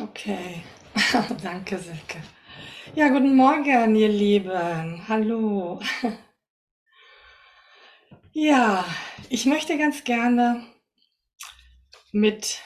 [0.00, 0.64] Okay,
[1.44, 2.20] danke Silke.
[2.96, 5.08] Ja, guten Morgen, ihr Lieben.
[5.08, 5.80] Hallo.
[8.36, 8.84] Ja,
[9.28, 10.66] ich möchte ganz gerne
[12.10, 12.60] mit,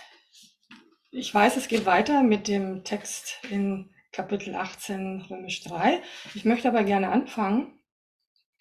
[1.10, 6.00] ich weiß, es geht weiter mit dem Text in Kapitel 18, Römisch 3.
[6.34, 7.78] Ich möchte aber gerne anfangen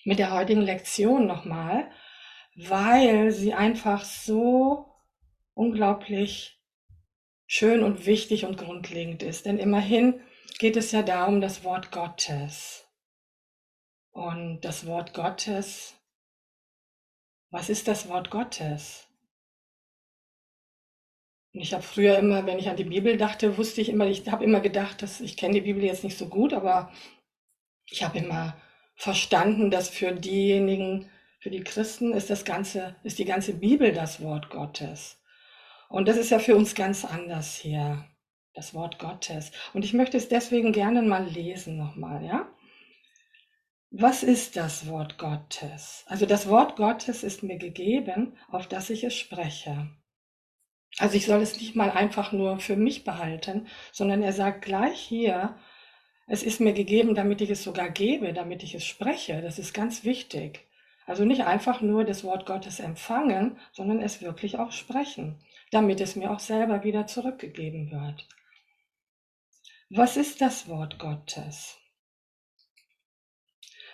[0.03, 1.89] mit der heutigen Lektion nochmal,
[2.57, 4.93] weil sie einfach so
[5.53, 6.56] unglaublich
[7.47, 9.45] schön und wichtig und grundlegend ist.
[9.45, 10.21] Denn immerhin
[10.59, 12.85] geht es ja darum, das Wort Gottes.
[14.11, 15.95] Und das Wort Gottes,
[17.49, 19.07] was ist das Wort Gottes?
[21.53, 24.27] Und ich habe früher immer, wenn ich an die Bibel dachte, wusste ich immer, ich
[24.29, 26.91] habe immer gedacht, dass ich kenne die Bibel jetzt nicht so gut, aber
[27.89, 28.57] ich habe immer
[28.95, 31.09] verstanden, dass für diejenigen,
[31.39, 35.19] für die Christen ist das ganze, ist die ganze Bibel das Wort Gottes.
[35.89, 38.05] Und das ist ja für uns ganz anders hier,
[38.53, 39.51] das Wort Gottes.
[39.73, 42.47] Und ich möchte es deswegen gerne mal lesen nochmal, ja?
[43.89, 46.03] Was ist das Wort Gottes?
[46.07, 49.89] Also das Wort Gottes ist mir gegeben, auf das ich es spreche.
[50.97, 54.99] Also ich soll es nicht mal einfach nur für mich behalten, sondern er sagt gleich
[54.99, 55.55] hier,
[56.27, 59.41] es ist mir gegeben, damit ich es sogar gebe, damit ich es spreche.
[59.41, 60.67] Das ist ganz wichtig.
[61.05, 65.39] Also nicht einfach nur das Wort Gottes empfangen, sondern es wirklich auch sprechen
[65.71, 68.27] damit es mir auch selber wieder zurückgegeben wird.
[69.89, 71.77] Was ist das Wort Gottes?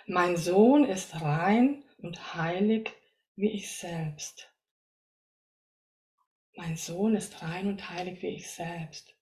[0.06, 2.92] Mein Sohn ist rein und heilig
[3.36, 4.50] wie ich selbst.
[6.56, 9.14] Mein Sohn ist rein und heilig wie ich selbst.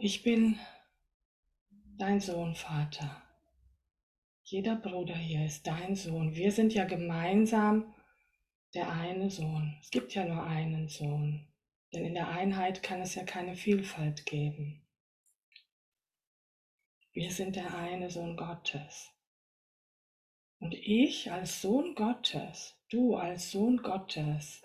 [0.00, 0.58] Ich bin
[1.98, 3.22] dein Sohn, Vater.
[4.44, 6.34] Jeder Bruder hier ist dein Sohn.
[6.34, 7.94] Wir sind ja gemeinsam
[8.74, 9.76] der eine Sohn.
[9.80, 11.46] Es gibt ja nur einen Sohn,
[11.92, 14.86] denn in der Einheit kann es ja keine Vielfalt geben.
[17.12, 19.12] Wir sind der eine Sohn Gottes.
[20.60, 24.62] Und ich als Sohn Gottes, du als Sohn Gottes,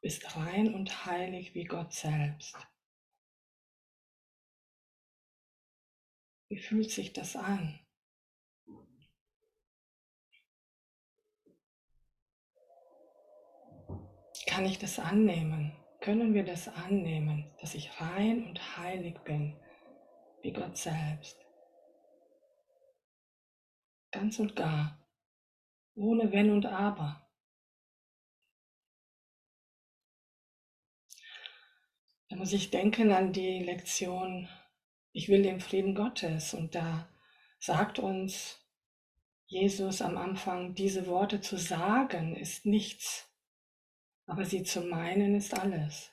[0.00, 2.56] bist rein und heilig wie Gott selbst.
[6.48, 7.78] Wie fühlt sich das an?
[14.50, 15.70] Kann ich das annehmen?
[16.00, 19.56] Können wir das annehmen, dass ich rein und heilig bin,
[20.42, 21.38] wie Gott selbst?
[24.10, 25.06] Ganz und gar,
[25.94, 27.30] ohne Wenn und Aber.
[32.28, 34.48] Da muss ich denken an die Lektion,
[35.12, 36.54] ich will den Frieden Gottes.
[36.54, 37.08] Und da
[37.60, 38.60] sagt uns
[39.46, 43.29] Jesus am Anfang, diese Worte zu sagen ist nichts
[44.30, 46.12] aber sie zu meinen ist alles.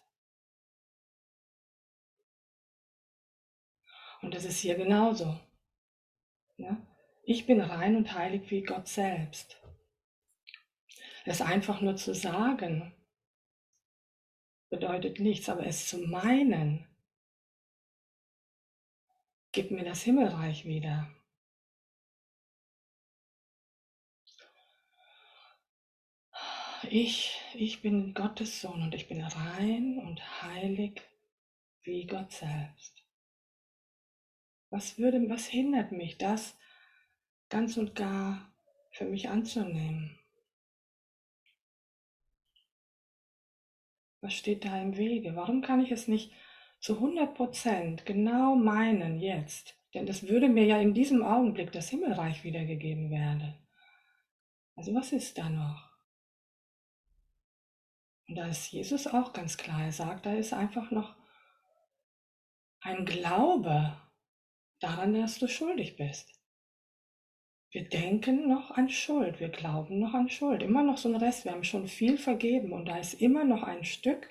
[4.23, 5.39] Und das ist hier genauso.
[6.57, 6.81] Ja?
[7.23, 9.61] Ich bin rein und heilig wie Gott selbst.
[11.25, 12.91] Es einfach nur zu sagen,
[14.69, 16.88] bedeutet nichts, aber es zu meinen,
[19.51, 21.07] gibt mir das Himmelreich wieder.
[26.92, 31.02] Ich, ich bin Gottes Sohn und ich bin rein und heilig
[31.84, 33.03] wie Gott selbst.
[34.70, 36.58] Was würde, was hindert mich, das
[37.50, 38.53] ganz und gar
[38.92, 40.20] für mich anzunehmen?
[44.22, 45.36] Was steht da im Wege?
[45.36, 46.34] Warum kann ich es nicht
[46.80, 49.75] zu 100 Prozent genau meinen jetzt?
[49.94, 53.56] Denn das würde mir ja in diesem Augenblick das Himmelreich wiedergegeben werden.
[54.75, 55.87] Also was ist da noch?
[58.27, 59.85] Und da ist Jesus auch ganz klar.
[59.85, 61.15] Er sagt, da ist einfach noch
[62.81, 63.97] ein Glaube
[64.79, 66.33] daran, dass du schuldig bist.
[67.71, 70.63] Wir denken noch an Schuld, wir glauben noch an Schuld.
[70.63, 73.63] Immer noch so ein Rest, wir haben schon viel vergeben und da ist immer noch
[73.63, 74.30] ein Stück,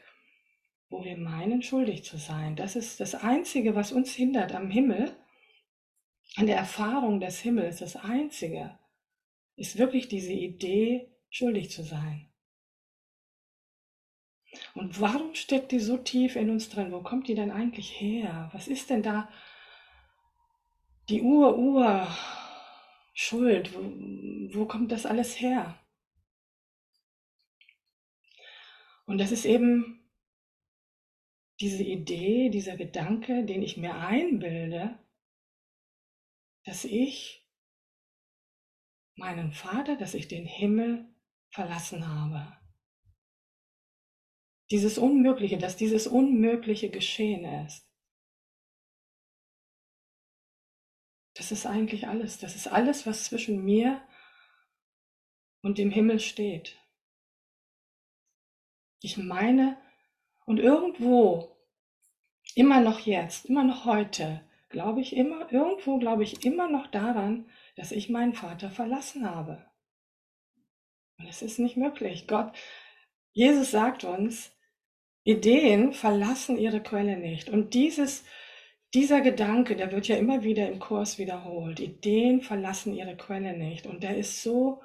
[0.89, 2.57] wo wir meinen, schuldig zu sein.
[2.57, 5.15] Das ist das Einzige, was uns hindert am Himmel,
[6.37, 7.79] an der Erfahrung des Himmels.
[7.79, 8.79] Das Einzige
[9.57, 12.31] ist wirklich diese Idee, schuldig zu sein.
[14.77, 16.93] Und warum steckt die so tief in uns drin?
[16.93, 18.51] Wo kommt die denn eigentlich her?
[18.53, 19.33] Was ist denn da
[21.09, 22.15] die Ur-Ur-Schuld?
[23.75, 23.81] Wo,
[24.55, 25.81] wo kommt das alles her?
[29.07, 30.07] Und das ist eben
[31.59, 34.99] diese Idee, dieser Gedanke, den ich mir einbilde,
[36.65, 37.49] dass ich
[39.15, 41.09] meinen Vater, dass ich den Himmel
[41.49, 42.59] verlassen habe
[44.71, 47.87] dieses Unmögliche, dass dieses Unmögliche geschehen ist.
[51.35, 52.39] Das ist eigentlich alles.
[52.39, 54.03] Das ist alles, was zwischen mir
[55.63, 56.79] und dem Himmel steht.
[59.01, 59.77] Ich meine,
[60.47, 61.57] und irgendwo,
[62.55, 64.41] immer noch jetzt, immer noch heute,
[64.71, 69.65] glaube ich immer, irgendwo glaube ich immer noch daran, dass ich meinen Vater verlassen habe.
[71.19, 72.27] Und es ist nicht möglich.
[72.27, 72.57] Gott,
[73.33, 74.56] Jesus sagt uns,
[75.27, 77.49] Ideen verlassen ihre Quelle nicht.
[77.49, 78.25] Und dieses,
[78.95, 81.81] dieser Gedanke, der wird ja immer wieder im Kurs wiederholt.
[81.81, 83.87] Ideen verlassen ihre Quelle nicht.
[83.87, 84.83] Und der ist so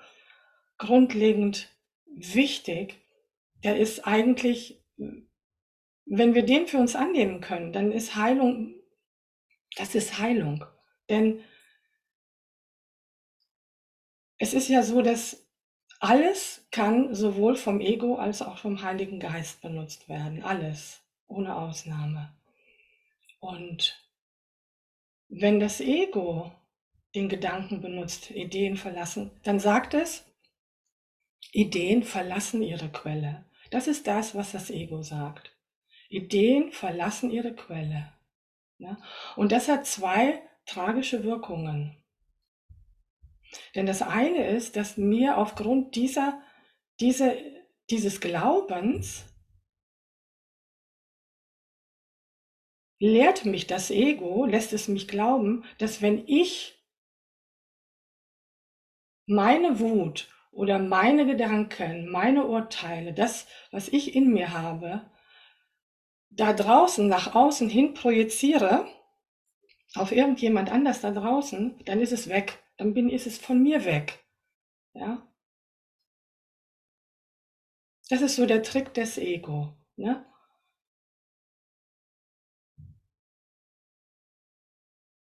[0.80, 1.70] grundlegend
[2.08, 2.96] wichtig.
[3.64, 4.84] Der ist eigentlich,
[6.06, 8.74] wenn wir den für uns annehmen können, dann ist Heilung,
[9.76, 10.66] das ist Heilung.
[11.08, 11.44] Denn
[14.40, 15.48] es ist ja so, dass
[16.02, 20.44] alles kann sowohl vom Ego als auch vom Heiligen Geist benutzt werden.
[20.44, 22.34] Alles, ohne Ausnahme.
[23.40, 24.04] Und
[25.30, 26.52] wenn das Ego
[27.14, 30.26] den Gedanken benutzt, Ideen verlassen, dann sagt es,
[31.52, 33.46] Ideen verlassen ihre Quelle.
[33.70, 35.56] Das ist das, was das Ego sagt.
[36.10, 38.12] Ideen verlassen ihre Quelle.
[39.36, 41.96] Und das hat zwei tragische Wirkungen.
[43.76, 46.42] Denn das eine ist, dass mir aufgrund dieser,
[47.00, 47.38] diese,
[47.90, 49.26] dieses Glaubens
[53.00, 56.80] lehrt mich das Ego, lässt es mich glauben, dass wenn ich
[59.26, 65.10] meine Wut oder meine Gedanken, meine Urteile, das, was ich in mir habe,
[66.30, 68.88] da draußen nach außen hin projiziere,
[69.96, 73.86] auf irgendjemand anders da draußen, dann ist es weg dann bin, ist es von mir
[73.86, 74.26] weg.
[74.96, 75.32] Ja?
[78.10, 79.78] Das ist so der Trick des Ego.
[79.98, 80.26] Ne?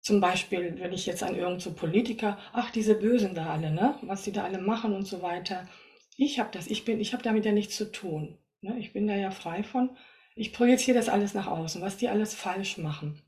[0.03, 3.99] Zum Beispiel, wenn ich jetzt an irgendeinen so Politiker, ach, diese Bösen da alle, ne?
[4.03, 5.69] was die da alle machen und so weiter.
[6.17, 8.39] Ich habe das, ich bin, ich habe damit ja nichts zu tun.
[8.61, 8.79] Ne?
[8.79, 9.97] Ich bin da ja frei von.
[10.37, 13.21] Ich projiziere das alles nach außen, was die alles falsch machen.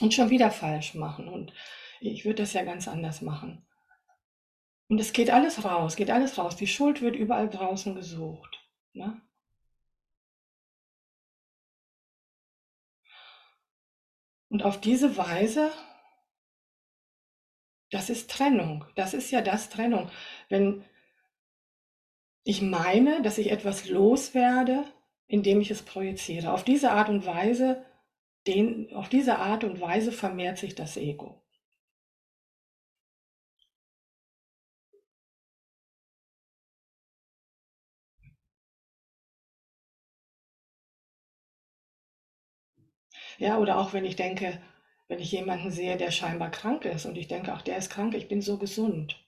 [0.00, 1.28] Und schon wieder falsch machen.
[1.28, 1.54] Und
[2.10, 3.66] ich würde das ja ganz anders machen.
[4.88, 6.56] Und es geht alles raus, geht alles raus.
[6.56, 8.60] Die Schuld wird überall draußen gesucht.
[8.92, 9.20] Ne?
[14.48, 15.72] Und auf diese Weise,
[17.90, 18.84] das ist Trennung.
[18.94, 20.10] Das ist ja das Trennung.
[20.48, 20.84] Wenn
[22.44, 24.84] ich meine, dass ich etwas loswerde,
[25.26, 26.52] indem ich es projiziere.
[26.52, 27.84] Auf diese Art und Weise,
[28.46, 31.43] den, auf diese Art und Weise vermehrt sich das Ego.
[43.38, 44.60] Ja, oder auch wenn ich denke,
[45.08, 48.14] wenn ich jemanden sehe, der scheinbar krank ist und ich denke, ach, der ist krank,
[48.14, 49.20] ich bin so gesund.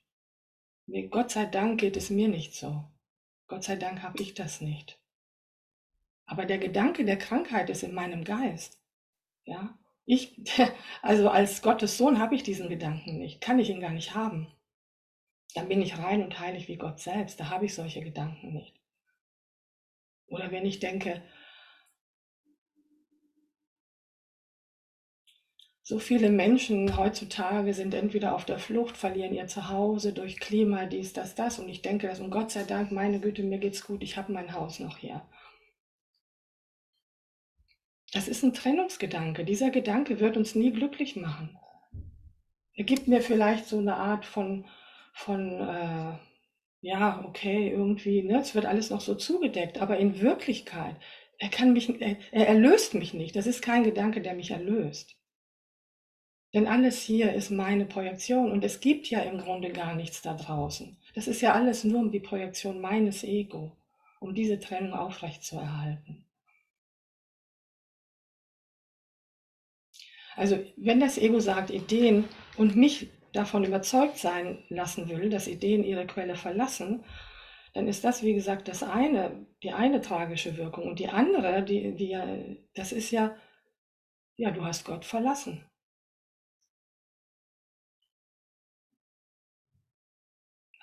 [0.87, 2.85] Nee, Gott sei Dank geht es mir nicht so.
[3.49, 5.01] Gott sei Dank habe ich das nicht.
[6.25, 8.81] Aber der Gedanke der Krankheit ist in meinem Geist.
[9.45, 10.41] Ja, ich,
[11.03, 14.53] also als Gottes Sohn habe ich diesen Gedanken nicht, kann ich ihn gar nicht haben.
[15.55, 18.77] Dann bin ich rein und heilig wie Gott selbst, da habe ich solche Gedanken nicht.
[20.29, 21.23] Oder wenn ich denke,
[25.89, 31.13] So viele Menschen heutzutage sind entweder auf der Flucht, verlieren ihr Zuhause durch Klima, dies,
[31.13, 31.61] das, das.
[31.61, 34.33] Und ich denke, dass, und Gott sei Dank, meine Güte, mir geht's gut, ich habe
[34.33, 35.23] mein Haus noch hier.
[38.13, 39.45] Das ist ein Trennungsgedanke.
[39.45, 41.57] Dieser Gedanke wird uns nie glücklich machen.
[42.75, 44.67] Er gibt mir vielleicht so eine Art von,
[45.13, 46.19] von äh,
[46.81, 50.97] ja, okay, irgendwie, ne, es wird alles noch so zugedeckt, aber in Wirklichkeit,
[51.39, 53.37] er kann mich, er, er erlöst mich nicht.
[53.37, 55.16] Das ist kein Gedanke, der mich erlöst.
[56.57, 60.33] Denn alles hier ist meine Projektion und es gibt ja im Grunde gar nichts da
[60.33, 60.97] draußen.
[61.15, 63.77] Das ist ja alles nur um die Projektion meines Ego,
[64.21, 66.25] um diese Trennung aufrechtzuerhalten.
[70.35, 72.25] Also wenn das Ego sagt Ideen
[72.57, 77.05] und mich davon überzeugt sein lassen will, dass Ideen ihre Quelle verlassen,
[77.75, 80.85] dann ist das, wie gesagt, das eine, die eine tragische Wirkung.
[80.85, 82.17] Und die andere, die, die,
[82.73, 83.37] das ist ja,
[84.39, 85.63] ja, du hast Gott verlassen.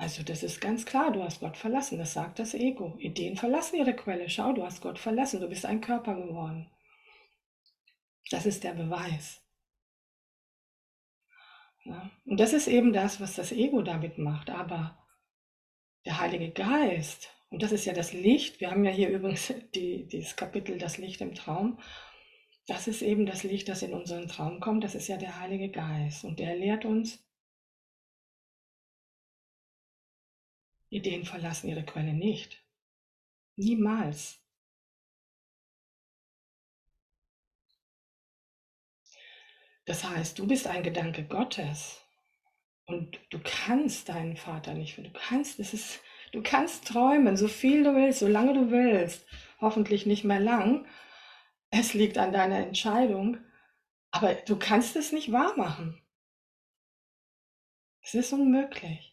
[0.04, 2.98] Also das ist ganz klar, du hast Gott verlassen, das sagt das Ego.
[3.00, 4.30] Ideen verlassen ihre Quelle.
[4.30, 6.70] Schau, du hast Gott verlassen, du bist ein Körper geworden.
[8.30, 9.42] Das ist der Beweis.
[11.86, 12.12] Ja?
[12.26, 14.50] Und das ist eben das, was das Ego damit macht.
[14.50, 15.02] Aber
[16.06, 18.60] der Heilige Geist Und das ist ja das Licht.
[18.60, 21.80] Wir haben ja hier übrigens die, dieses Kapitel Das Licht im Traum.
[22.68, 24.84] Das ist eben das Licht, das in unseren Traum kommt.
[24.84, 26.26] Das ist ja der Heilige Geist.
[26.26, 27.26] Und der lehrt uns,
[30.94, 32.64] Ideen verlassen ihre Quelle nicht.
[33.56, 34.40] Niemals.
[39.86, 42.02] Das heißt, du bist ein Gedanke Gottes
[42.86, 46.00] und du kannst deinen Vater nicht, du kannst, es ist,
[46.32, 49.26] du kannst träumen, so viel du willst, so lange du willst,
[49.60, 50.88] hoffentlich nicht mehr lang.
[51.70, 53.40] Es liegt an deiner Entscheidung,
[54.12, 56.02] aber du kannst es nicht wahr machen.
[58.02, 59.13] Es ist unmöglich.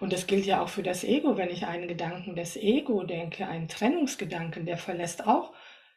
[0.00, 3.46] Und das gilt ja auch für das Ego, wenn ich einen Gedanken des Ego denke,
[3.46, 5.52] einen Trennungsgedanken, der verlässt auch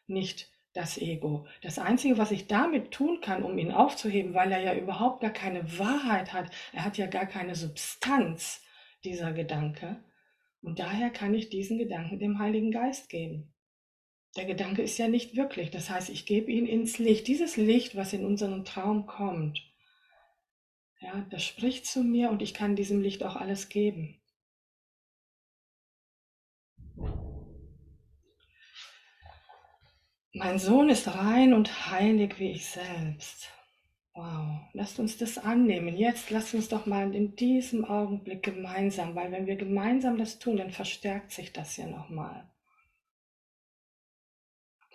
[0.07, 1.48] nicht das Ego.
[1.62, 5.31] Das Einzige, was ich damit tun kann, um ihn aufzuheben, weil er ja überhaupt gar
[5.31, 8.62] keine Wahrheit hat, er hat ja gar keine Substanz,
[9.05, 10.03] dieser Gedanke.
[10.62, 13.53] Und daher kann ich diesen Gedanken dem Heiligen Geist geben.
[14.36, 15.69] Der Gedanke ist ja nicht wirklich.
[15.72, 17.27] Das heißt, ich gebe ihn ins Licht.
[17.27, 19.62] Dieses Licht, was in unseren Traum kommt,
[21.03, 24.19] ja, das spricht zu mir und ich kann diesem Licht auch alles geben.
[30.31, 33.50] Mein Sohn ist rein und heilig wie ich selbst.
[34.13, 35.95] Wow, lasst uns das annehmen.
[35.95, 40.57] Jetzt lasst uns doch mal in diesem Augenblick gemeinsam, weil wenn wir gemeinsam das tun,
[40.57, 42.50] dann verstärkt sich das ja nochmal.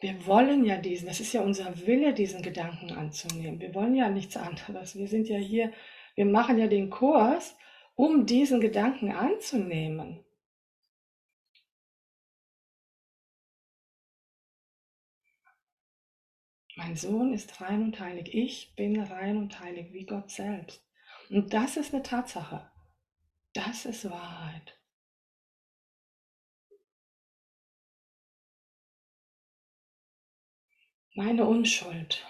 [0.01, 3.61] Wir wollen ja diesen, das ist ja unser Wille, diesen Gedanken anzunehmen.
[3.61, 4.97] Wir wollen ja nichts anderes.
[4.97, 5.73] Wir sind ja hier,
[6.19, 7.57] wir machen ja den Kurs,
[7.95, 10.25] um diesen Gedanken anzunehmen.
[16.75, 18.35] Mein Sohn ist rein und heilig.
[18.35, 20.85] Ich bin rein und heilig wie Gott selbst.
[21.31, 22.69] Und das ist eine Tatsache.
[23.53, 24.77] Das ist Wahrheit.
[31.15, 32.27] Meine Unschuld.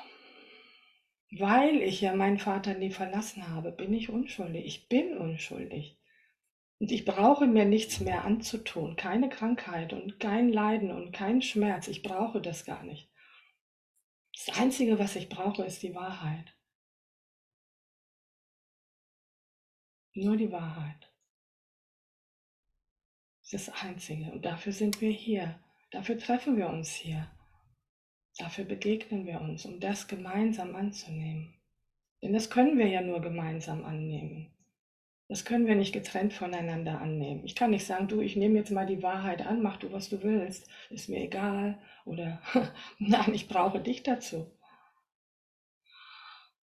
[1.30, 4.64] Weil ich ja meinen Vater nie verlassen habe, bin ich unschuldig.
[4.64, 5.98] Ich bin unschuldig.
[6.78, 8.96] Und ich brauche mir nichts mehr anzutun.
[8.96, 11.88] Keine Krankheit und kein Leiden und kein Schmerz.
[11.88, 13.10] Ich brauche das gar nicht.
[14.46, 16.54] Das Einzige, was ich brauche, ist die Wahrheit.
[20.14, 21.12] Nur die Wahrheit.
[23.50, 24.30] Das Einzige.
[24.30, 25.58] Und dafür sind wir hier.
[25.90, 27.30] Dafür treffen wir uns hier.
[28.38, 31.54] Dafür begegnen wir uns, um das gemeinsam anzunehmen.
[32.22, 34.50] Denn das können wir ja nur gemeinsam annehmen.
[35.28, 37.44] Das können wir nicht getrennt voneinander annehmen.
[37.44, 40.08] Ich kann nicht sagen, du, ich nehme jetzt mal die Wahrheit an, mach du, was
[40.08, 41.78] du willst, ist mir egal.
[42.06, 42.40] Oder
[42.98, 44.50] nein, ich brauche dich dazu.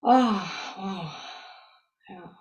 [0.02, 0.40] Oh,
[0.78, 1.10] oh,
[2.08, 2.38] ja.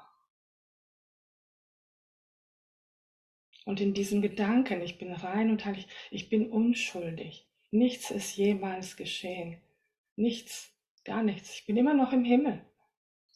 [3.66, 7.48] Und in diesem Gedanken, ich bin rein und heilig, ich bin unschuldig.
[7.72, 9.62] Nichts ist jemals geschehen.
[10.18, 10.74] Nichts,
[11.06, 11.56] gar nichts.
[11.56, 12.66] Ich bin immer noch im Himmel.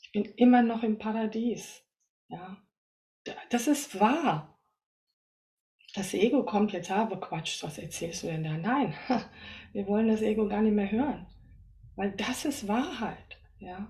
[0.01, 1.83] Ich bin immer noch im Paradies.
[2.27, 2.57] Ja.
[3.49, 4.59] Das ist wahr.
[5.95, 8.57] Das Ego kommt jetzt, aber Quatsch, was erzählst du denn da?
[8.57, 8.93] Nein,
[9.73, 11.25] wir wollen das Ego gar nicht mehr hören,
[11.95, 13.39] weil das ist Wahrheit.
[13.59, 13.89] Ja.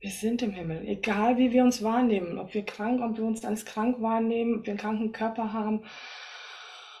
[0.00, 3.44] Wir sind im Himmel, egal wie wir uns wahrnehmen, ob wir krank, ob wir uns
[3.44, 5.84] als krank wahrnehmen, ob wir einen kranken Körper haben,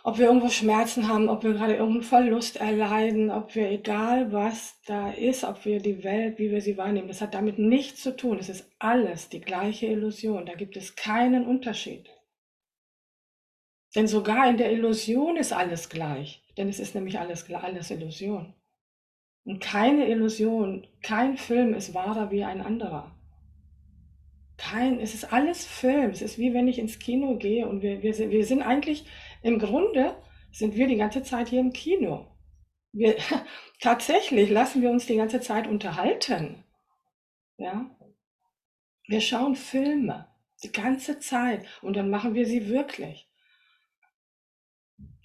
[0.04, 4.80] ob wir irgendwo Schmerzen haben, ob wir gerade irgendeinen Verlust erleiden, ob wir, egal was
[4.86, 8.16] da ist, ob wir die Welt, wie wir sie wahrnehmen, das hat damit nichts zu
[8.16, 8.38] tun.
[8.38, 10.44] Es ist alles die gleiche Illusion.
[10.46, 12.10] Da gibt es keinen Unterschied.
[13.94, 16.42] Denn sogar in der Illusion ist alles gleich.
[16.56, 18.54] Denn es ist nämlich alles, alles Illusion.
[19.44, 23.14] Und keine Illusion, kein Film ist wahrer wie ein anderer.
[24.56, 26.10] Kein, es ist alles Film.
[26.10, 29.04] Es ist wie wenn ich ins Kino gehe und wir, wir, wir sind eigentlich
[29.42, 30.16] im Grunde
[30.50, 32.36] sind wir die ganze Zeit hier im Kino.
[32.92, 33.16] Wir,
[33.80, 36.64] tatsächlich lassen wir uns die ganze Zeit unterhalten.
[37.56, 37.90] Ja?
[39.06, 40.28] Wir schauen Filme
[40.62, 43.28] die ganze Zeit und dann machen wir sie wirklich.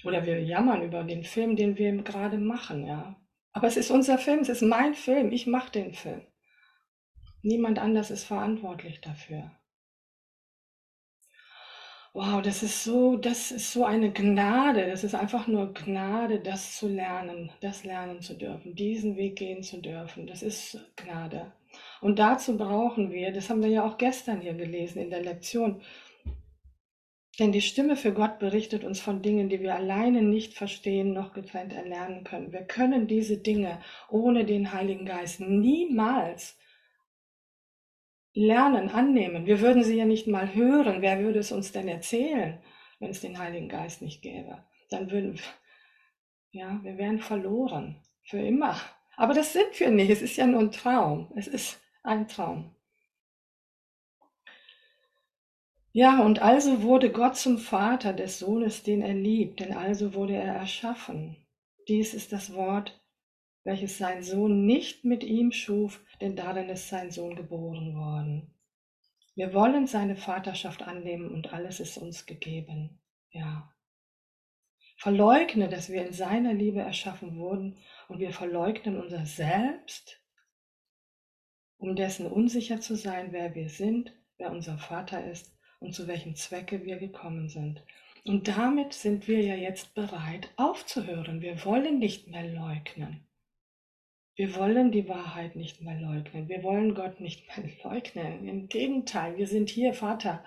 [0.03, 3.19] Oder wir jammern über den Film, den wir gerade machen, ja.
[3.51, 6.21] Aber es ist unser Film, es ist mein Film, ich mache den Film.
[7.41, 9.51] Niemand anders ist verantwortlich dafür.
[12.17, 14.87] Wow, das ist so das ist so eine Gnade.
[14.87, 19.61] Das ist einfach nur Gnade, das zu lernen, das lernen zu dürfen, diesen Weg gehen
[19.61, 20.25] zu dürfen.
[20.25, 21.51] Das ist Gnade.
[22.01, 25.83] Und dazu brauchen wir, das haben wir ja auch gestern hier gelesen in der Lektion,
[27.37, 31.33] denn die Stimme für Gott berichtet uns von Dingen, die wir alleine nicht verstehen, noch
[31.33, 32.51] getrennt erlernen können.
[32.51, 36.57] Wir können diese Dinge ohne den Heiligen Geist niemals
[38.37, 39.47] lernen, annehmen.
[39.47, 41.01] Wir würden sie ja nicht mal hören.
[41.01, 42.59] Wer würde es uns denn erzählen,
[42.99, 44.63] wenn es den Heiligen Geist nicht gäbe?
[44.89, 45.43] Dann würden wir,
[46.51, 48.01] ja, wir wären verloren.
[48.23, 48.75] Für immer.
[49.15, 50.11] Aber das sind wir nicht.
[50.11, 51.31] Es ist ja nur ein Traum.
[51.35, 52.75] Es ist ein Traum.
[55.91, 60.35] Ja, und also wurde Gott zum Vater des Sohnes, den er liebt, denn also wurde
[60.35, 61.37] er erschaffen.
[61.87, 63.01] Dies ist das Wort,
[63.67, 68.53] welches sein Sohn nicht mit ihm schuf, denn darin ist sein Sohn geboren worden.
[69.35, 73.01] Wir wollen seine Vaterschaft annehmen und alles ist uns gegeben.
[73.29, 73.69] Ja.
[74.95, 77.75] Verleugne, dass wir in seiner Liebe erschaffen wurden
[78.07, 80.23] und wir verleugnen unser Selbst,
[81.77, 86.35] um dessen unsicher zu sein, wer wir sind, wer unser Vater ist und zu welchem
[86.37, 87.83] Zwecke wir gekommen sind.
[88.23, 91.41] Und damit sind wir ja jetzt bereit aufzuhören.
[91.41, 93.26] Wir wollen nicht mehr leugnen.
[94.37, 96.47] Wir wollen die Wahrheit nicht mehr leugnen.
[96.47, 98.47] Wir wollen Gott nicht mehr leugnen.
[98.47, 100.45] Im Gegenteil, wir sind hier, Vater.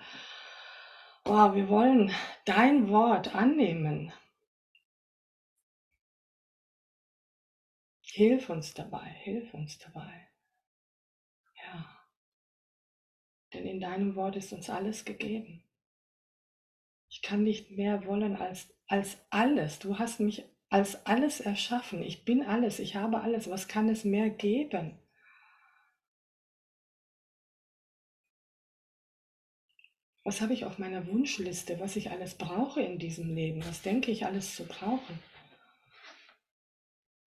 [1.25, 2.09] Oh, wir wollen
[2.45, 4.13] dein Wort annehmen.
[8.01, 10.29] Hilf uns dabei, hilf uns dabei.
[11.57, 12.07] Ja.
[13.53, 15.65] Denn in deinem Wort ist uns alles gegeben.
[17.09, 19.79] Ich kann nicht mehr wollen als, als alles.
[19.79, 22.01] Du hast mich als alles erschaffen.
[22.01, 23.49] Ich bin alles, ich habe alles.
[23.49, 24.97] Was kann es mehr geben?
[30.23, 33.65] Was habe ich auf meiner Wunschliste, was ich alles brauche in diesem Leben?
[33.65, 35.19] Was denke ich alles zu brauchen?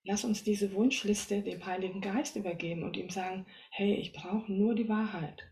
[0.04, 4.74] Lass uns diese Wunschliste dem Heiligen Geist übergeben und ihm sagen, hey, ich brauche nur
[4.74, 5.42] die Wahrheit.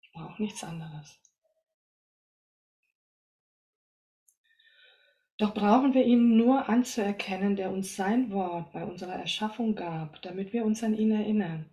[0.00, 1.20] Ich brauche nichts anderes.
[5.40, 10.52] Doch brauchen wir ihn nur anzuerkennen, der uns sein Wort bei unserer Erschaffung gab, damit
[10.52, 11.64] wir uns an ihn erinnern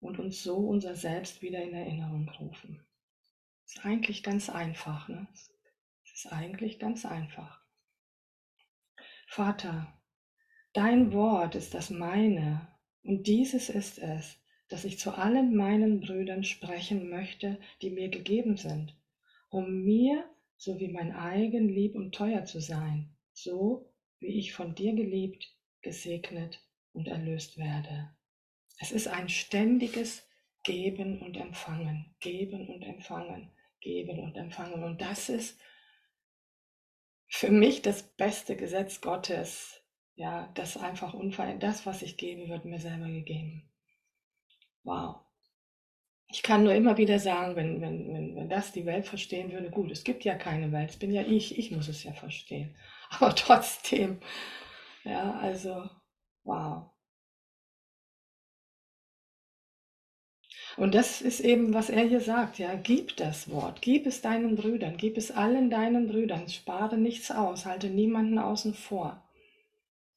[0.00, 2.82] und uns so unser Selbst wieder in Erinnerung rufen.
[3.66, 5.26] Ist eigentlich ganz einfach, ne?
[6.14, 7.60] Ist eigentlich ganz einfach.
[9.26, 9.92] Vater,
[10.72, 12.68] dein Wort ist das meine
[13.02, 18.56] und dieses ist es, dass ich zu allen meinen Brüdern sprechen möchte, die mir gegeben
[18.56, 18.96] sind,
[19.50, 20.24] um mir
[20.60, 25.56] so wie mein eigen lieb und teuer zu sein, so wie ich von dir geliebt,
[25.80, 28.14] gesegnet und erlöst werde.
[28.78, 30.28] Es ist ein ständiges
[30.62, 34.84] Geben und Empfangen, Geben und Empfangen, Geben und Empfangen.
[34.84, 35.58] Und das ist
[37.26, 39.82] für mich das beste Gesetz Gottes.
[40.14, 43.70] Ja, das einfach unverändert, das, was ich gebe, wird mir selber gegeben.
[44.82, 45.20] Wow.
[46.32, 49.70] Ich kann nur immer wieder sagen, wenn, wenn, wenn, wenn das die Welt verstehen würde,
[49.70, 52.76] gut, es gibt ja keine Welt, es bin ja ich, ich muss es ja verstehen.
[53.10, 54.20] Aber trotzdem,
[55.04, 55.88] ja, also,
[56.44, 56.90] wow.
[60.76, 64.56] Und das ist eben, was er hier sagt, ja, gib das Wort, gib es deinen
[64.56, 69.22] Brüdern, gib es allen deinen Brüdern, spare nichts aus, halte niemanden außen vor.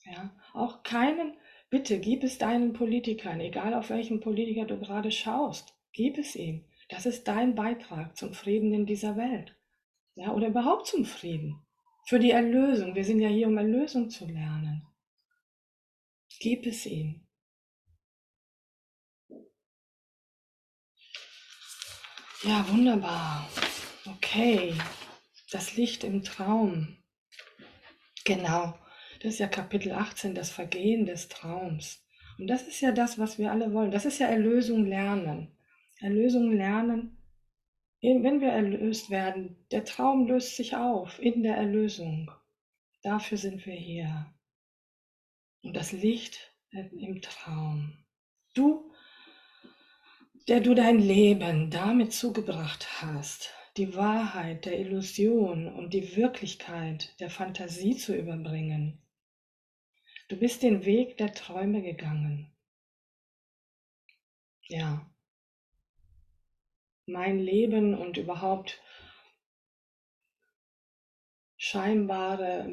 [0.06, 1.34] Ja, auch keinen,
[1.70, 5.73] bitte gib es deinen Politikern, egal auf welchen Politiker du gerade schaust.
[5.94, 6.66] Gib es ihm.
[6.90, 9.56] Das ist dein Beitrag zum Frieden in dieser Welt.
[10.16, 11.62] Ja, oder überhaupt zum Frieden.
[12.06, 12.96] Für die Erlösung.
[12.96, 14.86] Wir sind ja hier, um Erlösung zu lernen.
[16.40, 17.26] Gib es ihm.
[22.44, 23.48] Ja, wunderbar.
[24.06, 24.76] Okay.
[25.52, 26.98] Das Licht im Traum.
[28.26, 28.78] Genau.
[29.22, 32.04] Das ist ja Kapitel 18, das Vergehen des Traums.
[32.38, 33.92] Und das ist ja das, was wir alle wollen.
[33.92, 35.56] Das ist ja Erlösung lernen.
[36.04, 37.18] Erlösung lernen,
[38.02, 42.30] wenn wir erlöst werden, der Traum löst sich auf in der Erlösung.
[43.02, 44.34] Dafür sind wir hier.
[45.62, 47.98] Und das Licht im Traum.
[48.54, 48.92] Du,
[50.50, 57.30] der du dein Leben damit zugebracht hast, die Wahrheit der Illusion und die Wirklichkeit der
[57.30, 59.02] Fantasie zu überbringen.
[60.28, 62.52] Du bist den Weg der Träume gegangen.
[64.68, 65.10] Ja,
[67.06, 68.82] mein Leben und überhaupt
[71.58, 72.70] scheinbare,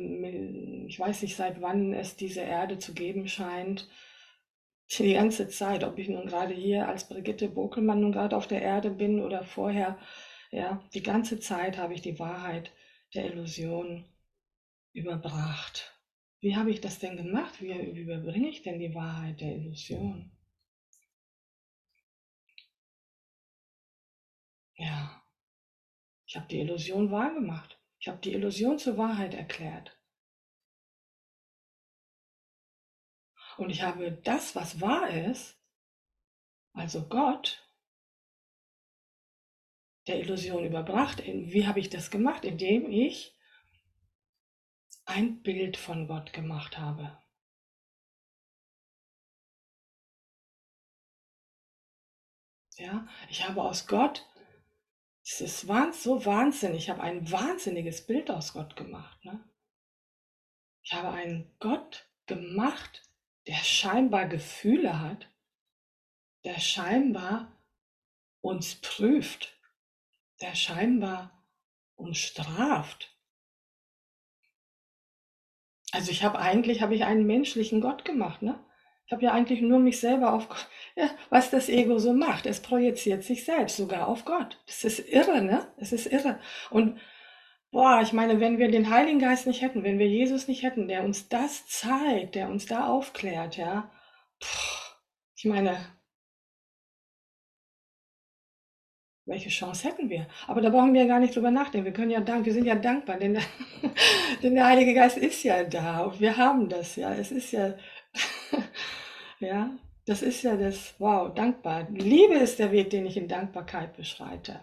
[0.86, 3.88] ich weiß nicht seit wann es diese Erde zu geben scheint,
[4.98, 8.62] die ganze Zeit, ob ich nun gerade hier als Brigitte Bokelmann nun gerade auf der
[8.62, 9.98] Erde bin oder vorher,
[10.50, 12.72] ja, die ganze Zeit habe ich die Wahrheit
[13.14, 14.04] der Illusion
[14.92, 15.96] überbracht.
[16.40, 17.60] Wie habe ich das denn gemacht?
[17.60, 20.32] Wie, wie überbringe ich denn die Wahrheit der Illusion?
[24.80, 25.22] Ja,
[26.26, 27.78] ich habe die Illusion wahrgemacht.
[27.98, 29.94] Ich habe die Illusion zur Wahrheit erklärt.
[33.58, 35.60] Und ich habe das, was wahr ist,
[36.72, 37.68] also Gott,
[40.06, 41.22] der Illusion überbracht.
[41.26, 42.46] Wie habe ich das gemacht?
[42.46, 43.36] Indem ich
[45.04, 47.22] ein Bild von Gott gemacht habe.
[52.78, 54.26] Ja, ich habe aus Gott,
[55.22, 59.24] es ist so wahnsinnig, ich habe ein wahnsinniges Bild aus Gott gemacht.
[59.24, 59.42] Ne?
[60.82, 63.02] Ich habe einen Gott gemacht,
[63.46, 65.28] der scheinbar Gefühle hat,
[66.44, 67.52] der scheinbar
[68.40, 69.58] uns prüft,
[70.40, 71.44] der scheinbar
[71.96, 73.14] uns straft.
[75.92, 78.64] Also ich habe eigentlich habe ich einen menschlichen Gott gemacht, ne?
[79.10, 80.46] Ich habe ja eigentlich nur mich selber auf
[80.94, 82.46] ja, was das Ego so macht.
[82.46, 84.56] Es projiziert sich selbst sogar auf Gott.
[84.68, 85.66] Das ist irre, ne?
[85.78, 86.38] Es ist irre.
[86.70, 87.00] Und
[87.72, 90.86] boah, ich meine, wenn wir den Heiligen Geist nicht hätten, wenn wir Jesus nicht hätten,
[90.86, 93.90] der uns das zeigt, der uns da aufklärt, ja,
[94.38, 94.46] Puh,
[95.36, 95.76] ich meine,
[99.26, 100.28] welche Chance hätten wir?
[100.46, 101.86] Aber da brauchen wir ja gar nicht drüber nachdenken.
[101.86, 103.42] Wir können ja dank, wir sind ja dankbar, denn der,
[104.42, 107.12] denn der Heilige Geist ist ja da und wir haben das ja.
[107.12, 107.74] Es ist ja,
[109.40, 109.76] ja,
[110.06, 111.88] das ist ja das, wow, dankbar.
[111.90, 114.60] Liebe ist der Weg, den ich in Dankbarkeit beschreite.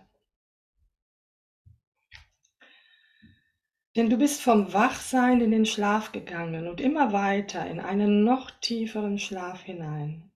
[3.96, 8.52] Denn du bist vom Wachsein in den Schlaf gegangen und immer weiter in einen noch
[8.62, 10.32] tieferen Schlaf hinein.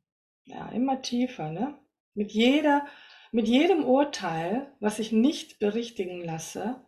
[0.45, 1.77] Ja, immer tiefer, ne?
[2.13, 2.85] Mit jeder
[3.31, 6.85] mit jedem Urteil, was ich nicht berichtigen lasse,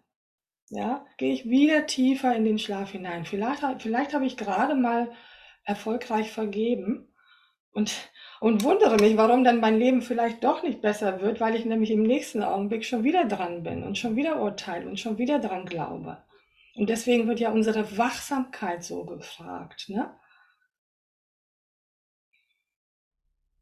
[0.70, 3.26] ja, gehe ich wieder tiefer in den Schlaf hinein.
[3.26, 5.12] Vielleicht, vielleicht habe ich gerade mal
[5.64, 7.13] erfolgreich vergeben
[7.74, 7.94] und,
[8.40, 11.92] und wundere mich, warum dann mein Leben vielleicht doch nicht besser wird, weil ich nämlich
[11.92, 15.66] im nächsten Augenblick schon wieder dran bin und schon wieder urteile und schon wieder dran
[15.66, 16.24] glaube.
[16.76, 19.90] Und deswegen wird ja unsere Wachsamkeit so gefragt.
[19.90, 20.16] Ne?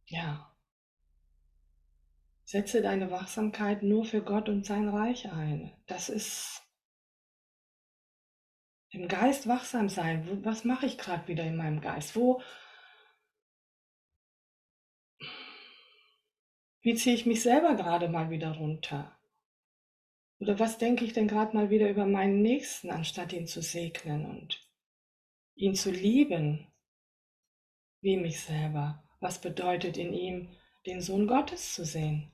[0.05, 0.51] Ja,
[2.51, 5.71] Setze deine Wachsamkeit nur für Gott und sein Reich ein.
[5.87, 6.61] Das ist
[8.89, 10.43] im Geist wachsam sein.
[10.43, 12.13] Was mache ich gerade wieder in meinem Geist?
[12.17, 12.41] Wo
[16.81, 19.17] wie ziehe ich mich selber gerade mal wieder runter?
[20.39, 24.25] Oder was denke ich denn gerade mal wieder über meinen Nächsten, anstatt ihn zu segnen
[24.25, 24.67] und
[25.55, 26.67] ihn zu lieben,
[28.01, 29.03] wie mich selber?
[29.19, 30.49] Was bedeutet in ihm,
[30.87, 32.31] den Sohn Gottes zu sehen?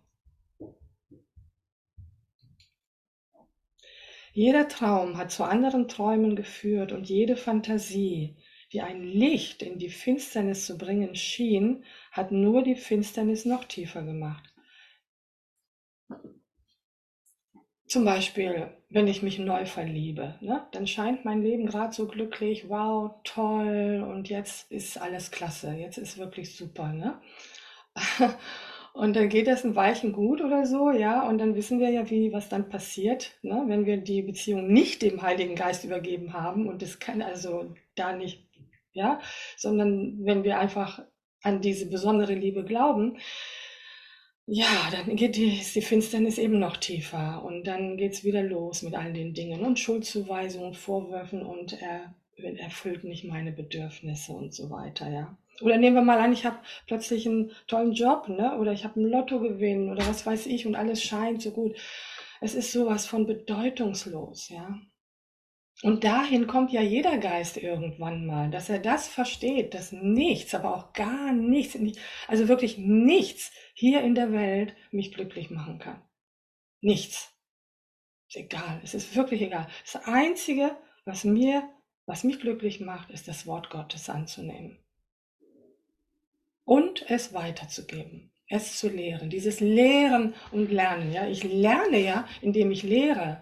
[4.32, 8.38] Jeder Traum hat zu anderen Träumen geführt und jede Fantasie,
[8.74, 14.04] die ein Licht in die Finsternis zu bringen schien, hat nur die Finsternis noch tiefer
[14.04, 14.54] gemacht.
[17.88, 22.68] Zum Beispiel, wenn ich mich neu verliebe, ne, dann scheint mein Leben gerade so glücklich,
[22.68, 26.92] wow, toll und jetzt ist alles klasse, jetzt ist wirklich super.
[26.92, 27.22] Ne?
[28.98, 32.10] Und dann geht das ein Weichen gut oder so, ja, und dann wissen wir ja,
[32.10, 36.68] wie, was dann passiert, ne, wenn wir die Beziehung nicht dem Heiligen Geist übergeben haben
[36.68, 38.47] und es kann also da nicht,
[38.98, 39.22] ja,
[39.56, 41.02] sondern wenn wir einfach
[41.44, 43.18] an diese besondere Liebe glauben,
[44.50, 48.96] ja, dann geht die, die Finsternis eben noch tiefer und dann geht's wieder los mit
[48.96, 52.16] all den Dingen und Schuldzuweisungen, Vorwürfen und er
[52.58, 55.38] erfüllt nicht meine Bedürfnisse und so weiter, ja.
[55.62, 58.58] Oder nehmen wir mal an, ich habe plötzlich einen tollen Job, ne?
[58.58, 61.76] Oder ich habe einen Lottogewinn oder was weiß ich und alles scheint so gut.
[62.40, 64.80] Es ist sowas von bedeutungslos, ja.
[65.84, 70.76] Und dahin kommt ja jeder Geist irgendwann mal, dass er das versteht, dass nichts, aber
[70.76, 71.78] auch gar nichts,
[72.28, 76.02] also wirklich nichts hier in der Welt mich glücklich machen kann.
[76.82, 77.32] Nichts.
[78.28, 78.82] Ist egal.
[78.84, 79.68] Es ist wirklich egal.
[79.84, 81.70] Das Einzige, was mir,
[82.08, 84.80] was mich glücklich macht, ist das Wort Gottes anzunehmen
[86.68, 91.14] und es weiterzugeben, es zu lehren, dieses Lehren und Lernen.
[91.14, 93.42] Ja, ich lerne ja, indem ich lehre.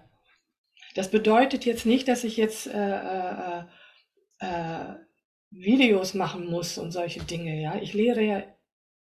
[0.95, 3.63] Das bedeutet jetzt nicht, dass ich jetzt äh, äh,
[4.39, 4.95] äh,
[5.51, 7.61] Videos machen muss und solche Dinge.
[7.61, 8.43] Ja, ich lehre ja,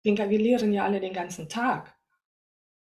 [0.03, 1.95] wir lehren ja alle den ganzen Tag.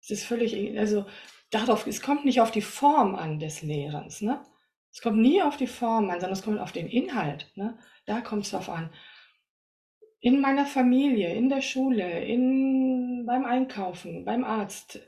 [0.02, 1.06] Es ist völlig, also
[1.50, 4.22] darauf, es kommt nicht auf die Form an des Lehrens.
[4.22, 4.46] Ne?
[4.92, 7.52] Es kommt nie auf die Form an, sondern es kommt auf den Inhalt.
[7.56, 7.80] Ne?
[8.06, 8.92] Da kommt es drauf an
[10.22, 15.00] in meiner Familie, in der Schule, in, beim Einkaufen, beim Arzt,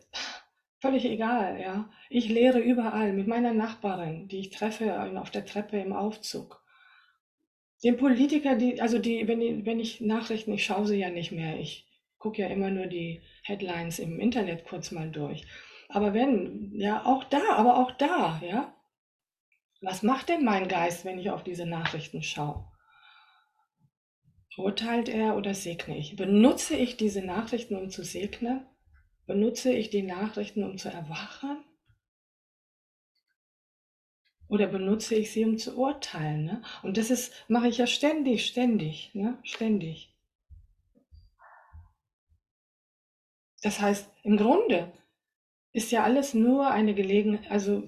[0.82, 1.90] völlig egal, ja.
[2.10, 6.62] Ich lehre überall mit meiner Nachbarin, die ich treffe auf der Treppe im Aufzug.
[7.84, 11.32] Den Politiker, die, also die, wenn, ich, wenn ich Nachrichten, ich schaue sie ja nicht
[11.32, 15.46] mehr, ich gucke ja immer nur die Headlines im Internet kurz mal durch.
[15.90, 18.76] Aber wenn, ja, auch da, aber auch da, ja.
[19.82, 22.68] Was macht denn mein Geist, wenn ich auf diese Nachrichten schaue?
[24.58, 26.16] Urteilt er oder segne ich?
[26.16, 28.66] Benutze ich diese Nachrichten, um zu segnen?
[29.32, 31.64] Benutze ich die Nachrichten, um zu erwachen?
[34.50, 36.44] Oder benutze ich sie, um zu urteilen?
[36.44, 36.62] Ne?
[36.84, 39.40] Und das ist, mache ich ja ständig, ständig, ne?
[39.44, 40.14] ständig.
[43.62, 44.92] Das heißt, im Grunde
[45.72, 47.88] ist ja alles nur eine Gelegenheit, also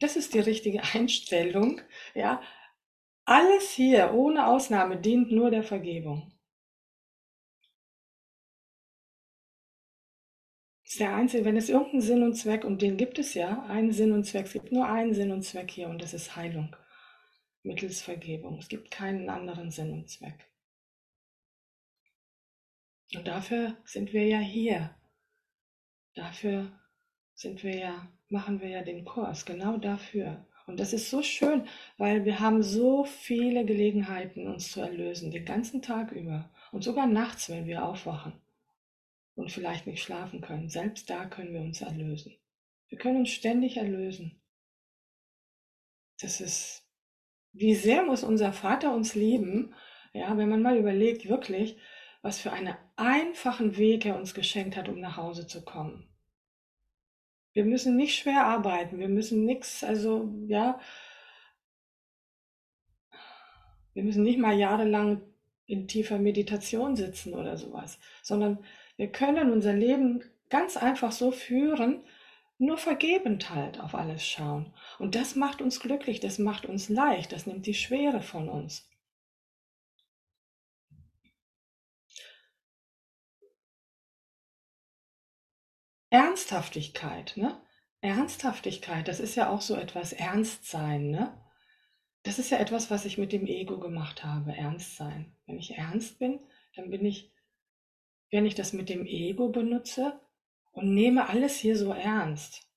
[0.00, 1.80] das ist die richtige Einstellung,
[2.14, 2.42] ja.
[3.24, 6.30] Alles hier, ohne Ausnahme, dient nur der Vergebung.
[10.90, 13.92] Ist der einzige, wenn es irgendeinen Sinn und Zweck, und den gibt es ja, einen
[13.92, 16.74] Sinn und Zweck, es gibt nur einen Sinn und Zweck hier, und das ist Heilung
[17.62, 18.58] mittels Vergebung.
[18.58, 20.50] Es gibt keinen anderen Sinn und Zweck.
[23.14, 24.96] Und dafür sind wir ja hier.
[26.14, 26.72] Dafür
[27.34, 30.44] sind wir ja, machen wir ja den Kurs, genau dafür.
[30.66, 35.44] Und das ist so schön, weil wir haben so viele Gelegenheiten, uns zu erlösen, den
[35.44, 36.50] ganzen Tag über.
[36.72, 38.32] Und sogar nachts, wenn wir aufwachen
[39.40, 40.68] und vielleicht nicht schlafen können.
[40.68, 42.36] Selbst da können wir uns erlösen.
[42.88, 44.40] Wir können uns ständig erlösen.
[46.20, 46.86] Das ist,
[47.52, 49.74] wie sehr muss unser Vater uns lieben,
[50.12, 51.76] ja, wenn man mal überlegt, wirklich,
[52.22, 56.08] was für einen einfachen Weg er uns geschenkt hat, um nach Hause zu kommen.
[57.52, 60.78] Wir müssen nicht schwer arbeiten, wir müssen nichts, also ja,
[63.94, 65.22] wir müssen nicht mal jahrelang
[65.66, 68.64] in tiefer Meditation sitzen oder sowas, sondern
[69.00, 72.04] wir können unser Leben ganz einfach so führen,
[72.58, 74.74] nur vergebend halt auf alles schauen.
[74.98, 78.86] Und das macht uns glücklich, das macht uns leicht, das nimmt die Schwere von uns.
[86.10, 87.58] Ernsthaftigkeit, ne?
[88.02, 91.42] Ernsthaftigkeit, das ist ja auch so etwas Ernstsein, ne?
[92.22, 95.34] Das ist ja etwas, was ich mit dem Ego gemacht habe, Ernstsein.
[95.46, 96.40] Wenn ich ernst bin,
[96.76, 97.32] dann bin ich,
[98.30, 100.20] wenn ich das mit dem Ego benutze
[100.72, 102.68] und nehme alles hier so ernst.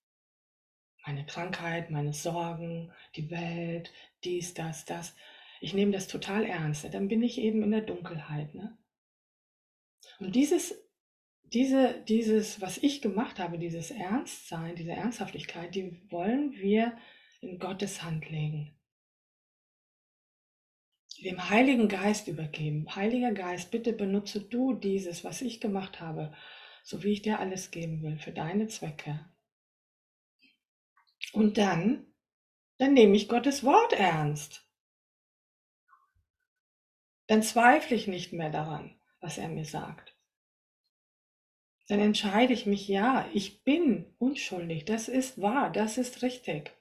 [1.05, 3.91] Meine Krankheit, meine Sorgen, die Welt,
[4.23, 5.15] dies, das, das.
[5.59, 6.91] Ich nehme das total ernst.
[6.93, 8.55] Dann bin ich eben in der Dunkelheit.
[8.55, 8.77] Ne?
[10.19, 10.73] Und dieses
[11.53, 16.97] diese, dieses, was ich gemacht habe, dieses Ernstsein, diese Ernsthaftigkeit, die wollen wir
[17.41, 18.75] in Gottes Hand legen.
[21.23, 22.95] Dem Heiligen Geist übergeben.
[22.95, 26.33] Heiliger Geist, bitte benutze du dieses, was ich gemacht habe,
[26.83, 29.25] so wie ich dir alles geben will, für deine Zwecke.
[31.31, 32.05] Und dann,
[32.77, 34.67] dann nehme ich Gottes Wort ernst.
[37.27, 40.13] Dann zweifle ich nicht mehr daran, was er mir sagt
[41.87, 46.71] dann entscheide ich mich, ja, ich bin unschuldig, das ist wahr, das ist richtig.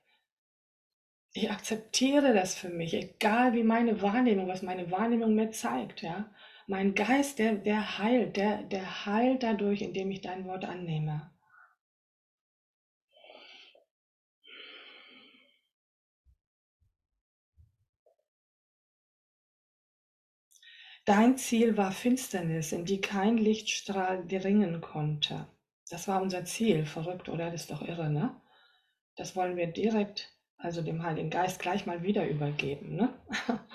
[1.35, 6.31] Ich akzeptiere das für mich, egal wie meine Wahrnehmung, was meine Wahrnehmung mir zeigt, ja.
[6.66, 11.31] Mein Geist, der, der heilt, der, der heilt dadurch, indem ich dein Wort annehme.
[21.05, 25.47] Dein Ziel war Finsternis, in die kein Lichtstrahl dringen konnte.
[25.90, 26.87] Das war unser Ziel.
[26.87, 27.51] Verrückt, oder?
[27.53, 28.35] Das ist doch irre, ne?
[29.16, 33.12] Das wollen wir direkt, also dem Heiligen Geist, gleich mal wieder übergeben, ne?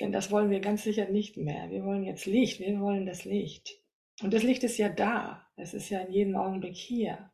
[0.00, 1.70] Denn das wollen wir ganz sicher nicht mehr.
[1.70, 3.80] Wir wollen jetzt Licht, wir wollen das Licht.
[4.20, 5.46] Und das Licht ist ja da.
[5.56, 7.32] Es ist ja in jedem Augenblick hier.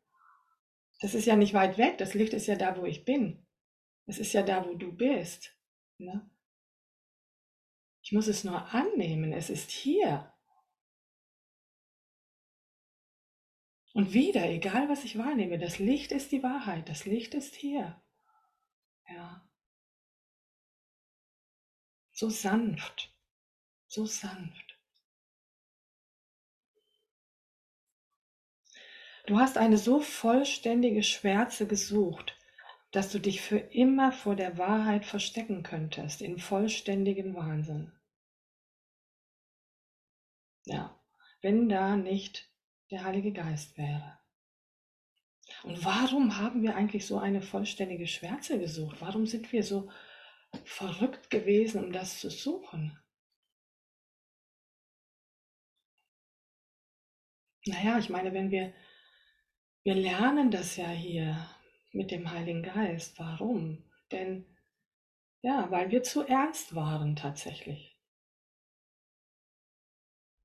[1.01, 1.99] Das ist ja nicht weit weg.
[1.99, 3.47] Das Licht ist ja da, wo ich bin.
[4.07, 5.57] Es ist ja da, wo du bist.
[5.99, 6.31] Ne?
[8.03, 10.33] Ich muss es nur annehmen, es ist hier.
[13.93, 18.01] Und wieder, egal was ich wahrnehme, das Licht ist die Wahrheit, das Licht ist hier.
[19.09, 19.43] Ja.
[22.13, 23.15] So sanft,
[23.87, 24.79] so sanft.
[29.27, 32.37] Du hast eine so vollständige Schwärze gesucht,
[32.93, 37.93] dass du dich für immer vor der Wahrheit verstecken könntest, in vollständigen Wahnsinn.
[40.65, 40.99] Ja,
[41.41, 42.51] wenn da nicht
[42.91, 44.18] der Heilige Geist wäre.
[45.65, 48.97] Und warum haben wir eigentlich so eine vollständige Schwärze gesucht?
[49.01, 49.91] Warum sind wir so
[50.65, 52.99] verrückt gewesen, um das zu suchen?
[57.67, 58.73] Naja, ich meine, wenn wir,
[59.83, 61.37] wir lernen das ja hier
[61.93, 63.19] mit dem Heiligen Geist.
[63.19, 63.85] Warum?
[64.11, 64.47] Denn,
[65.43, 67.99] ja, weil wir zu ernst waren tatsächlich.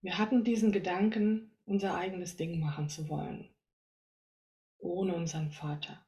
[0.01, 3.49] Wir hatten diesen Gedanken, unser eigenes Ding machen zu wollen,
[4.83, 6.05] ohne unseren Vater.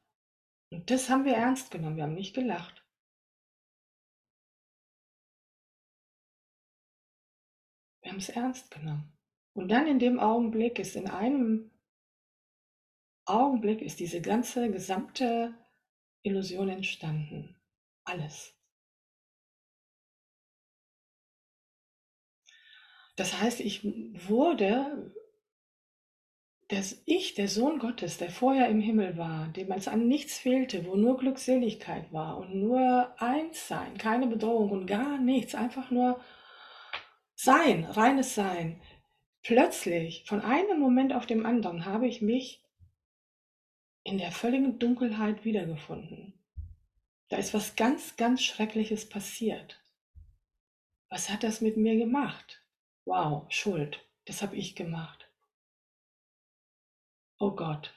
[0.72, 2.86] Und das haben wir ernst genommen, wir haben nicht gelacht.
[8.02, 9.18] Wir haben es ernst genommen.
[9.54, 11.72] Und dann in dem Augenblick ist in einem
[13.26, 15.58] Augenblick ist diese ganze gesamte
[16.24, 17.56] Illusion entstanden.
[18.04, 18.56] Alles.
[23.16, 23.84] Das heißt, ich
[24.28, 25.16] wurde,
[26.68, 30.86] dass ich, der Sohn Gottes, der vorher im Himmel war, dem es an nichts fehlte,
[30.86, 36.20] wo nur Glückseligkeit war und nur eins sein, keine Bedrohung und gar nichts, einfach nur
[37.36, 38.82] sein, reines Sein.
[39.44, 42.64] Plötzlich, von einem Moment auf dem anderen, habe ich mich
[44.04, 46.34] in der völligen Dunkelheit wiedergefunden.
[47.30, 49.84] Da ist was ganz, ganz Schreckliches passiert.
[51.10, 52.64] Was hat das mit mir gemacht?
[53.06, 55.25] Wow, Schuld, das habe ich gemacht.
[57.40, 57.94] Oh Gott.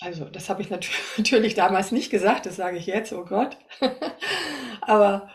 [0.00, 0.70] Also, das habe ich
[1.16, 3.56] natürlich damals nicht gesagt, das sage ich jetzt, oh Gott.
[4.80, 5.30] aber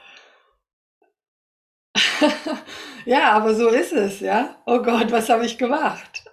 [3.05, 4.61] ja, aber so ist es, ja.
[4.65, 6.23] Oh Gott, was habe ich gemacht?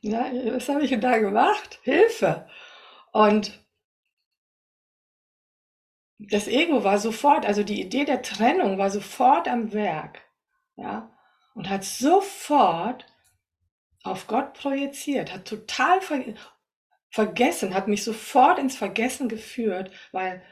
[0.00, 1.80] Ja, was habe ich denn da gemacht?
[1.82, 2.46] Hilfe!
[3.12, 3.64] Und
[6.18, 10.20] das Ego war sofort, also die Idee der Trennung war sofort am Werk,
[10.76, 11.10] ja,
[11.54, 13.06] und hat sofort
[14.04, 16.22] auf Gott projiziert, hat total ver
[17.10, 20.42] vergessen, hat mich sofort ins Vergessen geführt, weil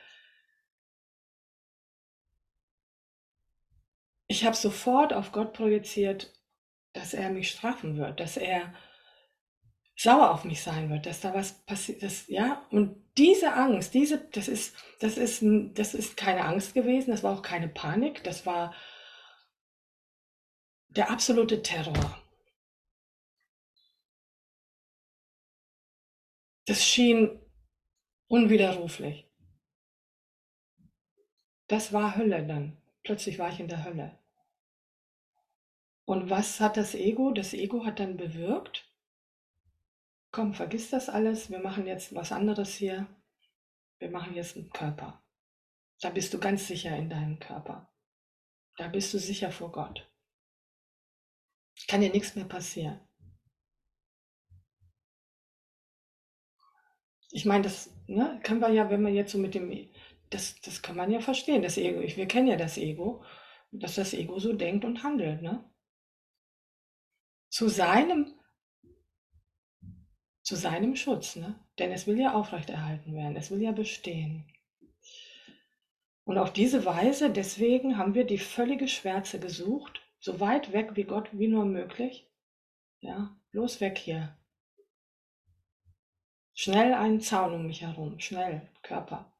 [4.29, 6.33] ich habe sofort auf Gott projiziert,
[6.93, 8.73] dass er mich strafen wird, dass er
[9.97, 12.67] sauer auf mich sein wird, dass da was passiert ist, ja?
[12.71, 15.43] Und diese Angst, diese, das ist, das ist,
[15.75, 18.75] das ist keine Angst gewesen, das war auch keine Panik, das war
[20.88, 22.22] der absolute Terror.
[26.66, 27.40] Das schien
[28.29, 29.29] unwiderruflich.
[31.66, 32.77] Das war Hölle dann.
[33.03, 34.18] Plötzlich war ich in der Hölle.
[36.05, 37.33] Und was hat das Ego?
[37.33, 38.88] Das Ego hat dann bewirkt,
[40.31, 43.07] komm, vergiss das alles, wir machen jetzt was anderes hier.
[43.98, 45.22] Wir machen jetzt einen Körper.
[46.01, 47.92] Da bist du ganz sicher in deinem Körper.
[48.77, 50.11] Da bist du sicher vor Gott.
[51.87, 53.01] Kann dir nichts mehr passieren.
[57.33, 59.88] Ich meine, das ne, können wir ja, wenn wir jetzt so mit dem,
[60.31, 62.01] das, das kann man ja verstehen, das Ego.
[62.01, 63.25] Wir kennen ja das Ego,
[63.73, 65.42] dass das Ego so denkt und handelt.
[65.42, 65.64] Ne?
[67.49, 68.35] Zu seinem
[70.42, 71.55] zu seinem Schutz, ne?
[71.79, 74.45] denn es will ja aufrechterhalten werden, es will ja bestehen.
[76.25, 81.05] Und auf diese Weise, deswegen haben wir die völlige Schwärze gesucht, so weit weg wie
[81.05, 82.29] Gott wie nur möglich.
[83.01, 84.37] Ja, bloß weg hier.
[86.55, 89.33] Schnell einen Zaun um mich herum, schnell, Körper.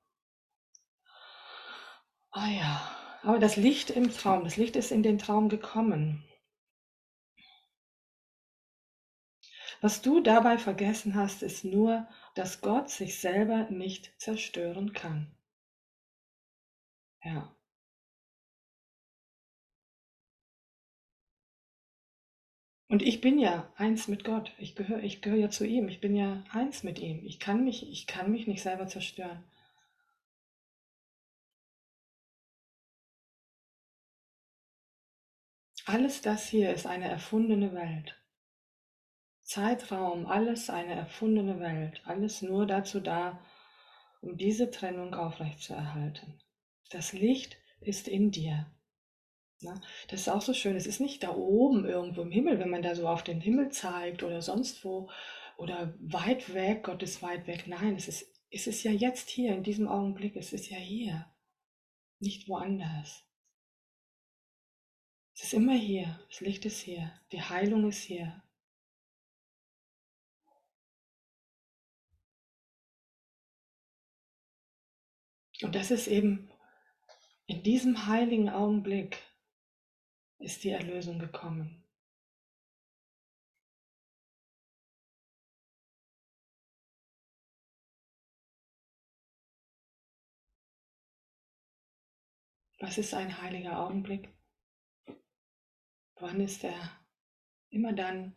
[2.31, 6.25] Ah ja, aber das Licht im Traum, das Licht ist in den Traum gekommen.
[9.83, 15.35] Was du dabei vergessen hast, ist nur, dass Gott sich selber nicht zerstören kann.
[17.25, 17.55] Ja.
[22.92, 24.52] Und ich bin ja eins mit Gott.
[24.59, 25.88] Ich gehöre ich gehör ja zu ihm.
[25.88, 27.24] Ich bin ja eins mit ihm.
[27.24, 29.42] Ich kann mich, ich kann mich nicht selber zerstören.
[35.87, 38.20] Alles das hier ist eine erfundene Welt.
[39.40, 43.42] Zeitraum, alles eine erfundene Welt, alles nur dazu da,
[44.20, 46.38] um diese Trennung aufrechtzuerhalten.
[46.90, 48.66] Das Licht ist in dir.
[50.09, 50.77] Das ist auch so schön.
[50.77, 53.70] Es ist nicht da oben irgendwo im Himmel, wenn man da so auf den Himmel
[53.70, 55.11] zeigt oder sonst wo
[55.57, 57.64] oder weit weg, Gott ist weit weg.
[57.66, 60.37] Nein, es ist, es ist ja jetzt hier, in diesem Augenblick.
[60.37, 61.27] Es ist ja hier,
[62.18, 63.25] nicht woanders.
[65.35, 66.20] Es ist immer hier.
[66.29, 67.12] Das Licht ist hier.
[67.33, 68.42] Die Heilung ist hier.
[75.62, 76.51] Und das ist eben
[77.46, 79.19] in diesem heiligen Augenblick
[80.43, 81.85] ist die Erlösung gekommen.
[92.81, 94.29] Was ist ein heiliger Augenblick?
[96.17, 96.99] Wann ist er?
[97.71, 98.35] Immer dann,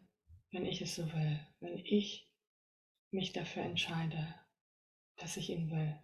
[0.51, 2.31] wenn ich es so will, wenn ich
[3.09, 4.35] mich dafür entscheide,
[5.17, 5.99] dass ich ihn will.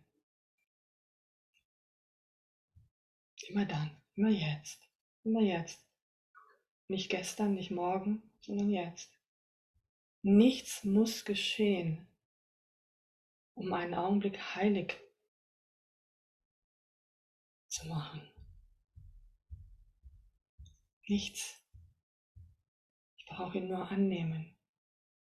[3.48, 4.82] Immer dann, immer jetzt,
[5.24, 5.91] immer jetzt.
[6.92, 9.18] Nicht gestern, nicht morgen, sondern jetzt.
[10.24, 12.06] Nichts muss geschehen,
[13.54, 14.98] um einen Augenblick heilig
[17.70, 18.22] zu machen.
[21.08, 21.62] Nichts.
[23.16, 24.54] Ich brauche ihn nur annehmen.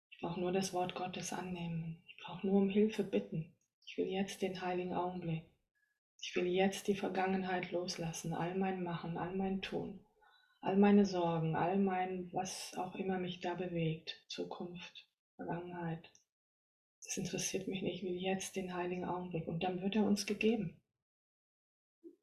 [0.09, 2.01] Ich brauche nur das Wort Gottes annehmen.
[2.07, 3.53] Ich brauche nur um Hilfe bitten.
[3.86, 5.43] Ich will jetzt den heiligen Augenblick.
[6.20, 10.03] Ich will jetzt die Vergangenheit loslassen, all mein Machen, all mein Tun,
[10.62, 16.12] all meine Sorgen, all mein, was auch immer mich da bewegt, Zukunft, Vergangenheit.
[17.03, 20.26] Das interessiert mich nicht, ich will jetzt den heiligen Augenblick und dann wird er uns
[20.26, 20.82] gegeben.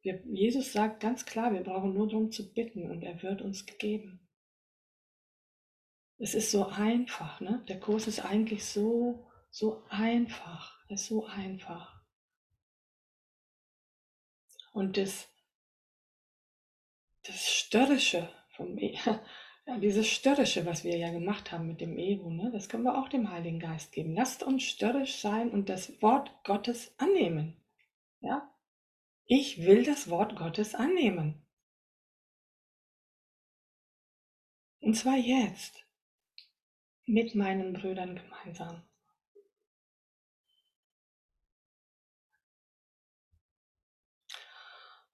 [0.03, 3.67] Wir, Jesus sagt ganz klar, wir brauchen nur darum zu bitten und er wird uns
[3.67, 4.21] gegeben.
[6.19, 7.65] Es ist so einfach, ne?
[7.69, 10.79] Der Kurs ist eigentlich so, so einfach.
[10.89, 12.01] Er ist so einfach.
[14.73, 15.29] Und das,
[17.27, 18.97] das Störrische vom, e
[19.67, 22.99] ja, dieses Störrische, was wir ja gemacht haben mit dem Ego, ne, das können wir
[22.99, 24.15] auch dem Heiligen Geist geben.
[24.15, 27.57] Lasst uns störrisch sein und das Wort Gottes annehmen.
[28.21, 28.53] Ja?
[29.25, 31.43] Ich will das Wort Gottes annehmen.
[34.81, 35.85] Und zwar jetzt
[37.07, 38.83] mit meinen Brüdern gemeinsam.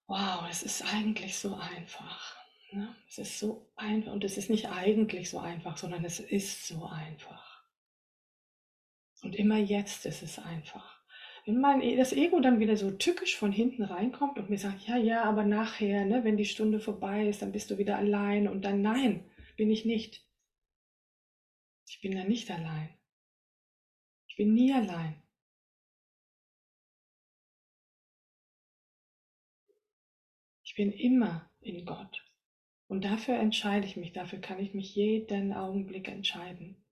[0.07, 2.35] Wow, es ist eigentlich so einfach.
[2.71, 2.95] Ne?
[3.07, 6.85] Es ist so einfach und es ist nicht eigentlich so einfach, sondern es ist so
[6.85, 7.63] einfach.
[9.21, 11.01] Und immer jetzt ist es einfach.
[11.45, 14.87] Wenn mein, e, das Ego dann wieder so tückisch von hinten reinkommt und mir sagt,
[14.87, 18.47] ja, ja, aber nachher, ne, wenn die Stunde vorbei ist, dann bist du wieder allein
[18.47, 20.25] und dann nein, bin ich nicht.
[21.87, 22.89] Ich bin da nicht allein.
[24.27, 25.22] Ich bin nie allein.
[30.73, 32.25] Ich bin immer in Gott.
[32.87, 36.83] Und dafür entscheide ich mich, dafür kann ich mich jeden Augenblick entscheiden.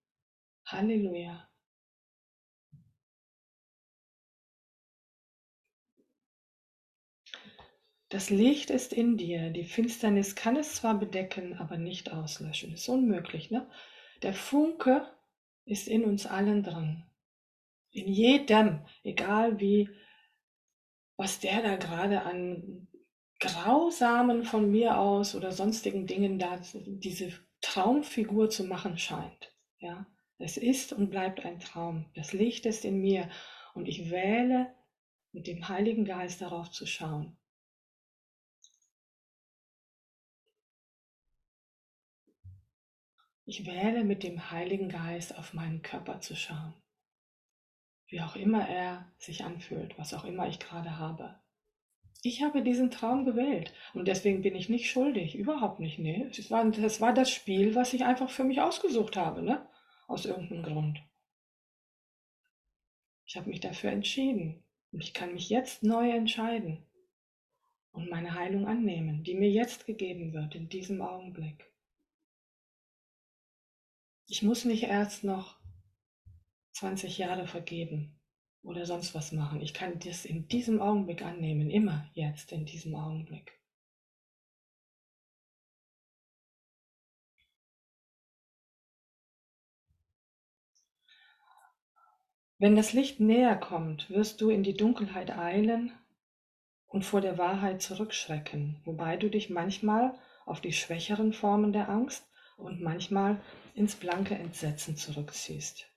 [0.65, 1.49] Halleluja.
[8.09, 12.73] Das Licht ist in dir, die Finsternis kann es zwar bedecken, aber nicht auslöschen.
[12.73, 13.67] Ist unmöglich, ne?
[14.21, 15.11] Der Funke
[15.65, 17.03] ist in uns allen drin.
[17.89, 19.89] In jedem, egal wie,
[21.17, 22.87] was der da gerade an
[23.41, 29.51] grausamen von mir aus oder sonstigen Dingen da diese Traumfigur zu machen scheint.
[29.79, 30.05] Ja,
[30.37, 32.05] es ist und bleibt ein Traum.
[32.15, 33.29] Das Licht ist in mir
[33.73, 34.73] und ich wähle
[35.31, 37.35] mit dem Heiligen Geist darauf zu schauen.
[43.45, 46.73] Ich wähle mit dem Heiligen Geist auf meinen Körper zu schauen.
[48.07, 51.40] Wie auch immer er sich anfühlt, was auch immer ich gerade habe.
[52.23, 55.97] Ich habe diesen Traum gewählt und deswegen bin ich nicht schuldig, überhaupt nicht.
[55.97, 59.67] Nee, es war, das war das Spiel, was ich einfach für mich ausgesucht habe, ne?
[60.07, 61.03] aus irgendeinem Grund.
[63.25, 66.85] Ich habe mich dafür entschieden und ich kann mich jetzt neu entscheiden
[67.91, 71.71] und meine Heilung annehmen, die mir jetzt gegeben wird, in diesem Augenblick.
[74.27, 75.59] Ich muss nicht erst noch
[76.73, 78.20] 20 Jahre vergeben
[78.63, 79.61] oder sonst was machen.
[79.61, 83.53] Ich kann das in diesem Augenblick annehmen, immer jetzt in diesem Augenblick.
[92.61, 95.91] Wenn das Licht näher kommt, wirst du in die Dunkelheit eilen
[96.85, 100.13] und vor der Wahrheit zurückschrecken, wobei du dich manchmal
[100.45, 102.23] auf die schwächeren Formen der Angst
[102.57, 103.41] und manchmal
[103.73, 105.90] ins blanke Entsetzen zurückziehst.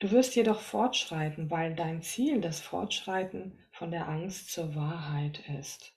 [0.00, 5.92] Du wirst jedoch fortschreiten, weil dein Ziel das Fortschreiten von der Angst zur Wahrheit ist.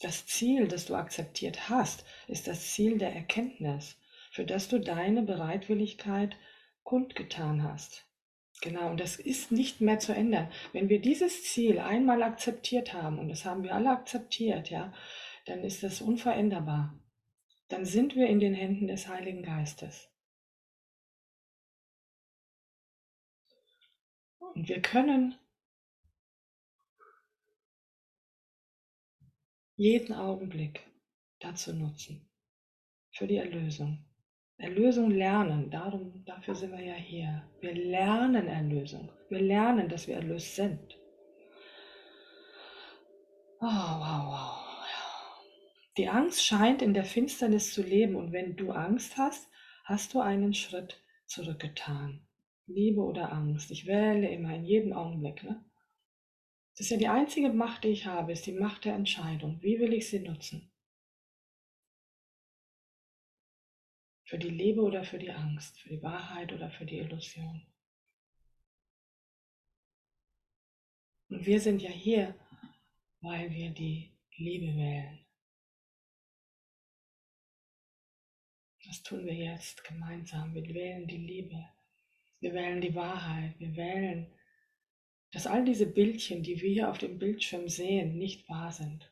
[0.00, 3.96] Das Ziel, das du akzeptiert hast, ist das Ziel der Erkenntnis,
[4.30, 6.36] für das du deine Bereitwilligkeit
[6.84, 8.06] kundgetan hast.
[8.60, 10.50] Genau, und das ist nicht mehr zu ändern.
[10.72, 14.92] Wenn wir dieses Ziel einmal akzeptiert haben, und das haben wir alle akzeptiert, ja,
[15.46, 16.98] dann ist das unveränderbar.
[17.68, 20.08] Dann sind wir in den Händen des Heiligen Geistes.
[24.54, 25.34] Und wir können
[29.76, 30.80] jeden Augenblick
[31.40, 32.28] dazu nutzen,
[33.12, 34.04] für die Erlösung.
[34.56, 37.42] Erlösung lernen, darum, dafür sind wir ja hier.
[37.60, 39.10] Wir lernen Erlösung.
[39.28, 40.96] Wir lernen, dass wir erlöst sind.
[43.60, 44.64] Oh, wow, wow.
[45.96, 49.48] Die Angst scheint in der Finsternis zu leben und wenn du Angst hast,
[49.84, 52.23] hast du einen Schritt zurückgetan.
[52.66, 53.70] Liebe oder Angst.
[53.70, 55.42] Ich wähle immer in jedem Augenblick.
[55.42, 55.64] Ne?
[56.72, 59.62] Das ist ja die einzige Macht, die ich habe, ist die Macht der Entscheidung.
[59.62, 60.70] Wie will ich sie nutzen?
[64.24, 67.66] Für die Liebe oder für die Angst, für die Wahrheit oder für die Illusion.
[71.28, 72.34] Und wir sind ja hier,
[73.20, 75.24] weil wir die Liebe wählen.
[78.86, 80.54] Das tun wir jetzt gemeinsam.
[80.54, 81.68] Wir wählen die Liebe.
[82.44, 83.58] Wir wählen die Wahrheit.
[83.58, 84.30] Wir wählen,
[85.32, 89.10] dass all diese Bildchen, die wir hier auf dem Bildschirm sehen, nicht wahr sind,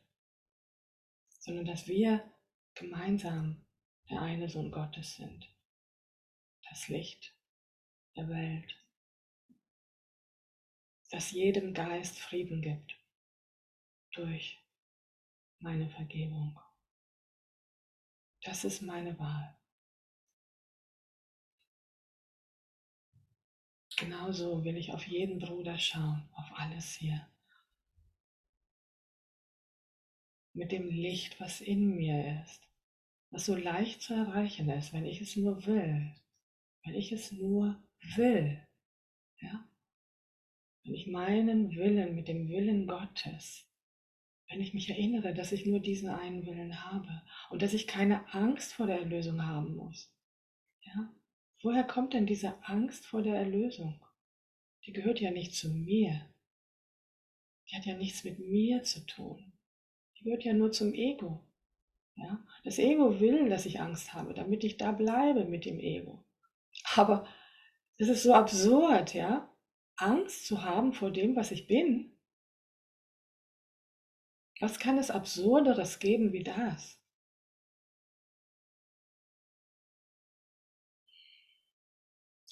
[1.39, 2.31] sondern dass wir
[2.75, 3.65] gemeinsam
[4.07, 5.49] der eine Sohn Gottes sind.
[6.69, 7.35] Das Licht
[8.15, 8.75] der Welt.
[11.09, 12.95] Das jedem Geist Frieden gibt
[14.11, 14.63] durch
[15.57, 16.59] meine Vergebung.
[18.43, 19.57] Das ist meine Wahl.
[24.03, 27.27] Genauso will ich auf jeden Bruder schauen, auf alles hier.
[30.53, 32.61] Mit dem Licht, was in mir ist,
[33.31, 36.13] was so leicht zu erreichen ist, wenn ich es nur will.
[36.83, 37.81] Wenn ich es nur
[38.15, 38.61] will.
[39.39, 39.67] Ja?
[40.83, 43.67] Wenn ich meinen Willen mit dem Willen Gottes
[44.53, 48.31] wenn ich mich erinnere, dass ich nur diesen einen Willen habe und dass ich keine
[48.33, 50.13] Angst vor der Erlösung haben muss.
[50.81, 51.11] Ja?
[51.63, 53.99] Woher kommt denn diese Angst vor der Erlösung?
[54.85, 56.29] Die gehört ja nicht zu mir.
[57.69, 59.53] Die hat ja nichts mit mir zu tun.
[60.17, 61.41] Die gehört ja nur zum Ego.
[62.15, 62.45] Ja?
[62.65, 66.25] Das Ego will, dass ich Angst habe, damit ich da bleibe mit dem Ego.
[66.95, 67.25] Aber
[67.97, 69.49] es ist so absurd, ja,
[69.95, 72.17] Angst zu haben vor dem, was ich bin.
[74.59, 77.02] Was kann es Absurderes geben wie das?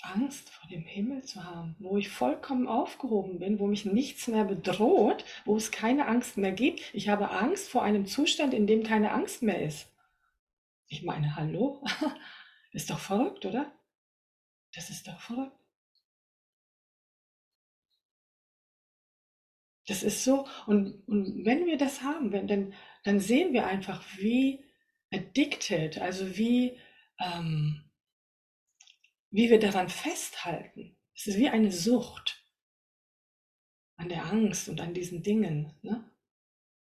[0.03, 4.45] Angst vor dem Himmel zu haben, wo ich vollkommen aufgehoben bin, wo mich nichts mehr
[4.45, 6.81] bedroht, wo es keine Angst mehr gibt.
[6.93, 9.87] Ich habe Angst vor einem Zustand, in dem keine Angst mehr ist.
[10.87, 11.83] Ich meine, hallo?
[12.73, 13.71] Ist doch verrückt, oder?
[14.73, 15.57] Das ist doch verrückt.
[19.87, 22.73] Das ist so, und, und wenn wir das haben, wenn, dann,
[23.03, 24.63] dann sehen wir einfach, wie
[25.11, 26.79] addicted, also wie,
[27.19, 27.90] ähm,
[29.31, 30.97] wie wir daran festhalten.
[31.15, 32.45] Es ist wie eine Sucht
[33.95, 35.73] an der Angst und an diesen Dingen.
[35.81, 36.09] Ne?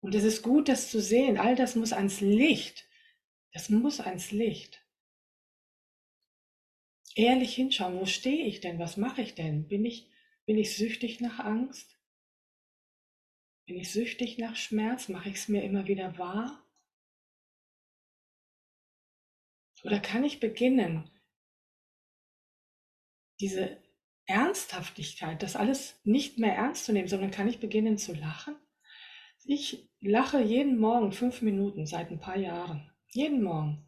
[0.01, 1.39] Und es ist gut, das zu sehen.
[1.39, 2.89] All das muss ans Licht.
[3.53, 4.85] Das muss ans Licht.
[7.15, 8.79] Ehrlich hinschauen, wo stehe ich denn?
[8.79, 9.69] Was mache ich denn?
[9.69, 10.11] Bin ich,
[10.47, 11.99] bin ich süchtig nach Angst?
[13.67, 15.09] Bin ich süchtig nach Schmerz?
[15.09, 16.67] Mache ich es mir immer wieder wahr?
[19.85, 21.11] Oder kann ich beginnen,
[23.43, 23.77] diese
[24.27, 28.55] Ernsthaftigkeit, das alles nicht mehr ernst zu nehmen, sondern kann ich beginnen zu lachen?
[29.45, 32.91] Ich lache jeden Morgen fünf Minuten seit ein paar Jahren.
[33.09, 33.85] Jeden Morgen.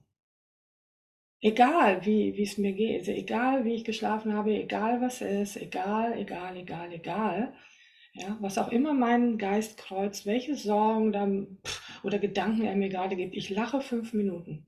[1.41, 6.57] Egal, wie, es mir geht, egal, wie ich geschlafen habe, egal was ist, egal, egal,
[6.57, 7.55] egal, egal.
[8.15, 11.29] Ja, was auch immer meinen Geist kreuzt, welche Sorgen da,
[12.03, 14.67] oder Gedanken er mir gerade gibt, ich lache fünf Minuten.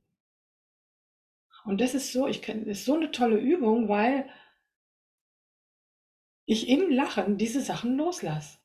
[1.64, 4.28] Und das ist so, ich kann, ist so eine tolle Übung, weil
[6.46, 8.58] ich im Lachen diese Sachen loslasse.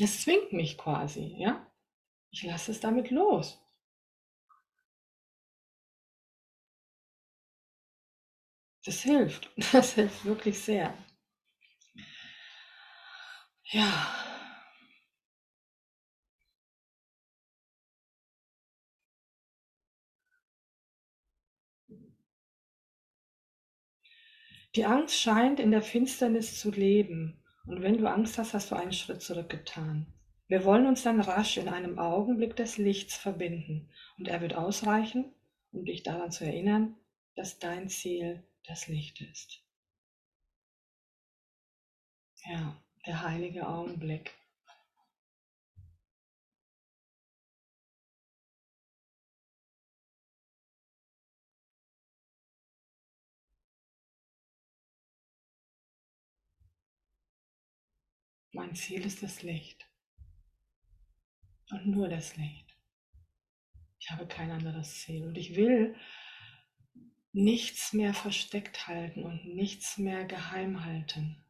[0.00, 1.70] Es zwingt mich quasi, ja.
[2.32, 3.58] Ich lasse es damit los.
[8.86, 9.50] Das hilft.
[9.72, 10.94] Das hilft wirklich sehr.
[13.72, 14.35] Ja.
[24.76, 28.76] Die Angst scheint in der Finsternis zu leben, und wenn du Angst hast, hast du
[28.76, 30.06] einen Schritt zurückgetan.
[30.46, 35.32] Wir wollen uns dann rasch in einem Augenblick des Lichts verbinden, und er wird ausreichen,
[35.72, 36.94] um dich daran zu erinnern,
[37.34, 39.62] dass dein Ziel das Licht ist.
[42.44, 44.32] Ja der heilige Augenblick.
[58.56, 59.86] Mein Ziel ist das Licht.
[61.70, 62.74] Und nur das Licht.
[63.98, 65.26] Ich habe kein anderes Ziel.
[65.26, 65.94] Und ich will
[67.32, 71.44] nichts mehr versteckt halten und nichts mehr geheim halten.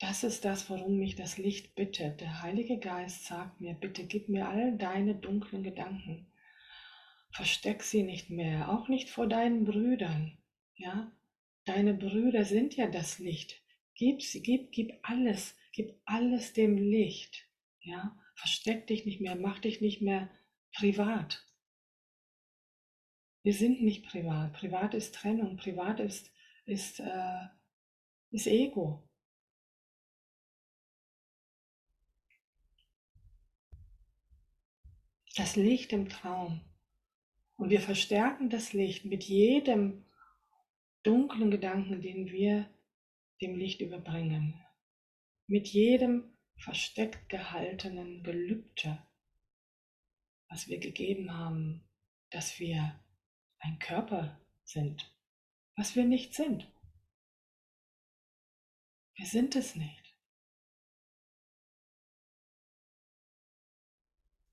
[0.00, 2.20] Das ist das, worum mich das Licht bittet.
[2.20, 6.32] Der Heilige Geist sagt mir, bitte gib mir all deine dunklen Gedanken.
[7.30, 10.36] Versteck sie nicht mehr, auch nicht vor deinen Brüdern.
[10.74, 11.12] Ja,
[11.64, 13.62] deine Brüder sind ja das Licht.
[13.98, 17.48] Gib gib, gib alles, gib alles dem Licht.
[17.80, 20.30] Ja, versteck dich nicht mehr, mach dich nicht mehr
[20.72, 21.44] privat.
[23.42, 24.52] Wir sind nicht privat.
[24.52, 25.56] Privat ist Trennung.
[25.56, 26.30] Privat ist,
[26.64, 27.46] ist, äh,
[28.30, 29.02] ist Ego.
[35.34, 36.60] Das Licht im Traum
[37.56, 40.04] Und wir verstärken das Licht mit jedem
[41.02, 42.70] dunklen Gedanken, den wir
[43.40, 44.60] dem Licht überbringen.
[45.46, 49.02] Mit jedem versteckt gehaltenen Gelübde,
[50.48, 51.88] was wir gegeben haben,
[52.30, 52.98] dass wir
[53.60, 55.14] ein Körper sind,
[55.76, 56.70] was wir nicht sind.
[59.14, 60.14] Wir sind es nicht.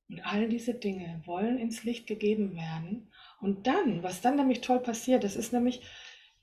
[0.07, 3.11] Und all diese Dinge wollen ins Licht gegeben werden.
[3.39, 5.81] Und dann, was dann nämlich toll passiert, das ist nämlich,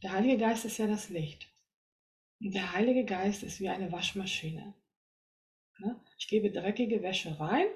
[0.03, 1.52] der Heilige Geist ist ja das Licht.
[2.43, 4.75] Und der Heilige Geist ist wie eine Waschmaschine.
[5.79, 6.01] Ne?
[6.19, 7.67] Ich gebe dreckige Wäsche rein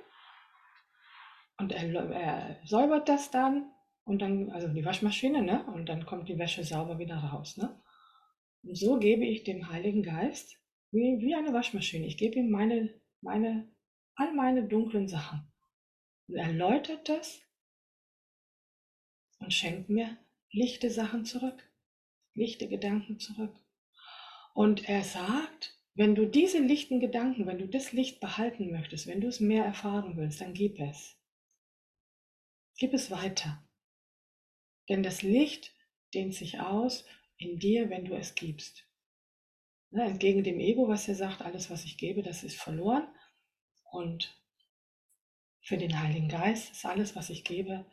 [1.59, 3.71] und er, er säubert das dann
[4.05, 5.65] und dann, also die Waschmaschine, ne?
[5.67, 7.81] Und dann kommt die Wäsche sauber wieder raus, ne?
[8.63, 10.61] Und so gebe ich dem Heiligen Geist
[10.91, 12.07] wie, wie eine Waschmaschine.
[12.07, 13.69] Ich gebe ihm meine, meine,
[14.15, 15.53] all meine dunklen Sachen.
[16.29, 17.41] Und er läutert das
[19.39, 20.17] und schenkt mir
[20.51, 21.63] lichte Sachen zurück,
[22.35, 23.55] lichte Gedanken zurück.
[24.57, 29.21] Und er sagt, wenn du diese lichten Gedanken, wenn du das Licht behalten möchtest, wenn
[29.21, 31.15] du es mehr erfahren willst, dann gib es.
[32.79, 33.63] Gib es weiter.
[34.89, 35.75] Denn das Licht
[36.15, 37.05] dehnt sich aus
[37.37, 38.89] in dir, wenn du es gibst.
[39.91, 43.07] Ne, entgegen dem Ego, was ja sagt, alles, was ich gebe, das ist verloren.
[43.91, 44.43] Und
[45.61, 47.85] für den Heiligen Geist ist alles, was ich gebe,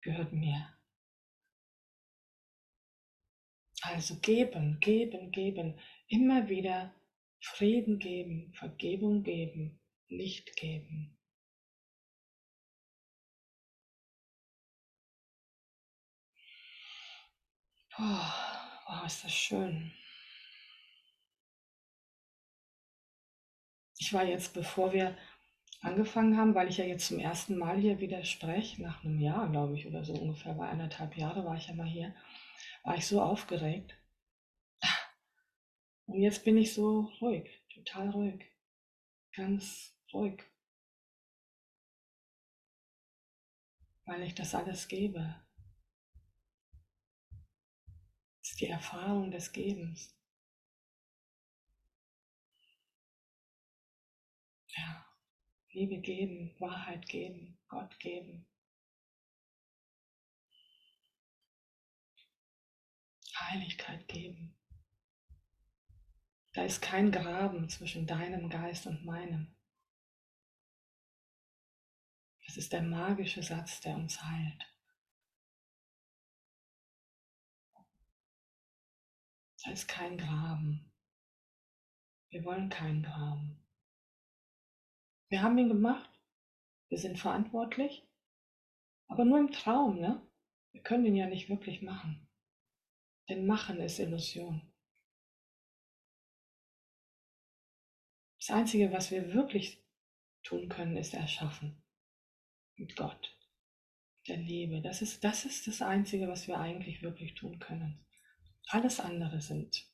[0.00, 0.73] gehört mir.
[3.86, 5.78] Also geben, geben, geben,
[6.08, 6.94] immer wieder
[7.40, 9.78] Frieden geben, Vergebung geben,
[10.08, 11.18] Licht geben.
[17.94, 18.32] Boah,
[18.86, 19.92] wow, ist das schön.
[23.98, 25.14] Ich war jetzt, bevor wir
[25.82, 29.50] angefangen haben, weil ich ja jetzt zum ersten Mal hier wieder spreche, nach einem Jahr,
[29.50, 32.14] glaube ich, oder so ungefähr, bei anderthalb Jahre war ich ja mal hier,
[32.84, 33.98] war ich so aufgeregt.
[36.06, 38.44] Und jetzt bin ich so ruhig, total ruhig,
[39.32, 40.44] ganz ruhig,
[44.04, 45.42] weil ich das alles gebe.
[48.40, 50.14] Das ist die Erfahrung des Gebens.
[54.76, 55.06] Ja.
[55.70, 58.46] Liebe geben, Wahrheit geben, Gott geben.
[63.40, 64.56] Heiligkeit geben.
[66.52, 69.54] Da ist kein Graben zwischen deinem Geist und meinem.
[72.46, 74.64] Das ist der magische Satz, der uns heilt.
[79.64, 80.92] Da ist kein Graben.
[82.28, 83.64] Wir wollen keinen Graben.
[85.28, 86.10] Wir haben ihn gemacht.
[86.88, 88.06] Wir sind verantwortlich.
[89.08, 90.20] Aber nur im Traum, ne?
[90.72, 92.23] Wir können ihn ja nicht wirklich machen.
[93.28, 94.72] Denn machen ist Illusion.
[98.38, 99.82] Das Einzige, was wir wirklich
[100.42, 101.82] tun können, ist erschaffen.
[102.76, 103.38] Mit Gott.
[104.26, 104.82] Der Liebe.
[104.82, 108.04] Das ist, das ist das Einzige, was wir eigentlich wirklich tun können.
[108.68, 109.86] Alles andere sind,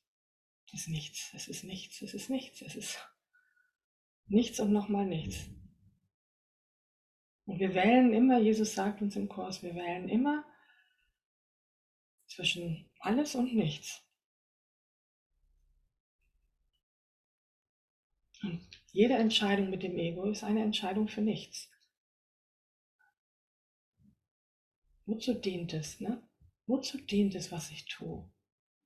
[0.72, 1.32] ist nichts.
[1.34, 2.02] Es ist nichts.
[2.02, 2.62] Es ist nichts.
[2.62, 2.98] Es ist
[4.30, 5.50] Nichts und nochmal nichts.
[7.46, 10.44] Und wir wählen immer, Jesus sagt uns im Kurs, wir wählen immer
[12.40, 14.02] zwischen alles und nichts.
[18.42, 21.70] Und jede Entscheidung mit dem Ego ist eine Entscheidung für nichts.
[25.04, 26.00] Wozu dient es?
[26.00, 26.26] Ne?
[26.66, 28.26] Wozu dient es, was ich tue?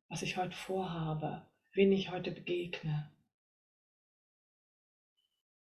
[0.08, 1.48] Was ich heute vorhabe?
[1.74, 3.12] Wen ich heute begegne?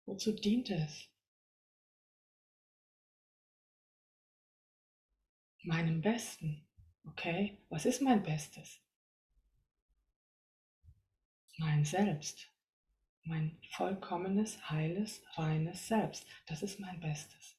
[0.06, 1.10] Wozu dient es?
[5.64, 6.66] Meinem Besten.
[7.06, 8.80] Okay, was ist mein Bestes?
[11.58, 12.50] Mein Selbst.
[13.24, 16.26] Mein vollkommenes, heiles, reines Selbst.
[16.48, 17.56] Das ist mein Bestes.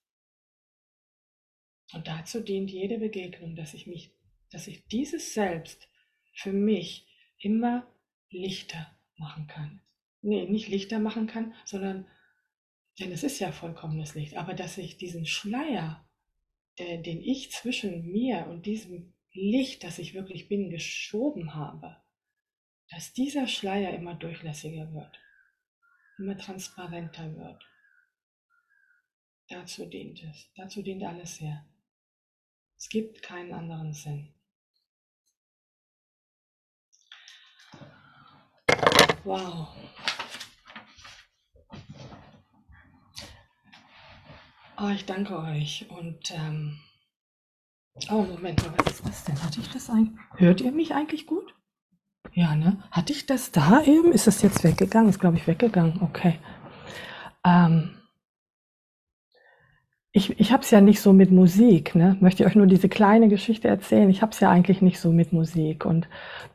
[1.93, 4.11] Und dazu dient jede Begegnung, dass ich mich,
[4.51, 5.89] dass ich dieses Selbst
[6.35, 7.07] für mich
[7.39, 7.87] immer
[8.31, 9.81] lichter machen kann.
[10.23, 12.07] Nee, nicht lichter machen kann, sondern
[12.99, 14.37] denn es ist ja vollkommenes Licht.
[14.37, 16.05] Aber dass ich diesen Schleier,
[16.79, 21.97] den ich zwischen mir und diesem Licht, das ich wirklich bin, geschoben habe,
[22.91, 25.19] dass dieser Schleier immer durchlässiger wird,
[26.19, 27.67] immer transparenter wird.
[29.49, 30.51] Dazu dient es.
[30.57, 31.67] Dazu dient alles her.
[32.77, 34.35] Es gibt keinen anderen Sinn.
[39.25, 39.69] Wow.
[44.79, 46.81] Oh, ich danke euch und ähm,
[48.11, 49.43] Oh, Moment mal, was ist das denn?
[49.43, 50.19] Hatte ich das eigentlich?
[50.37, 51.55] Hört ihr mich eigentlich gut?
[52.33, 52.79] Ja, ne?
[52.91, 54.13] Hatte ich das da eben?
[54.13, 55.11] Ist das jetzt weggegangen?
[55.11, 56.01] Ist, glaube ich, weggegangen.
[56.01, 56.39] Okay.
[57.45, 57.91] Ähm,
[60.13, 62.17] ich ich habe es ja nicht so mit Musik, ne?
[62.21, 64.09] Möchte ich euch nur diese kleine Geschichte erzählen.
[64.11, 65.85] Ich habe es ja eigentlich nicht so mit Musik.
[65.85, 66.09] Und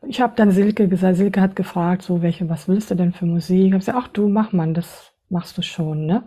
[0.08, 3.26] ich habe dann Silke gesagt, Silke hat gefragt, so welche, was willst du denn für
[3.26, 3.68] Musik?
[3.68, 6.24] Ich habe gesagt, ach du, mach man, das machst du schon, ne?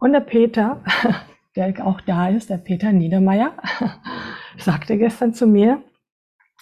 [0.00, 0.82] Und der Peter,
[1.56, 3.52] der auch da ist, der Peter Niedermeyer,
[4.58, 5.82] sagte gestern zu mir,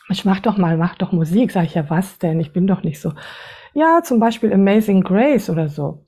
[0.09, 1.51] ich mach doch mal, mach doch Musik.
[1.51, 2.41] Sag ich, ja, was denn?
[2.41, 3.13] Ich bin doch nicht so.
[3.73, 6.07] Ja, zum Beispiel Amazing Grace oder so.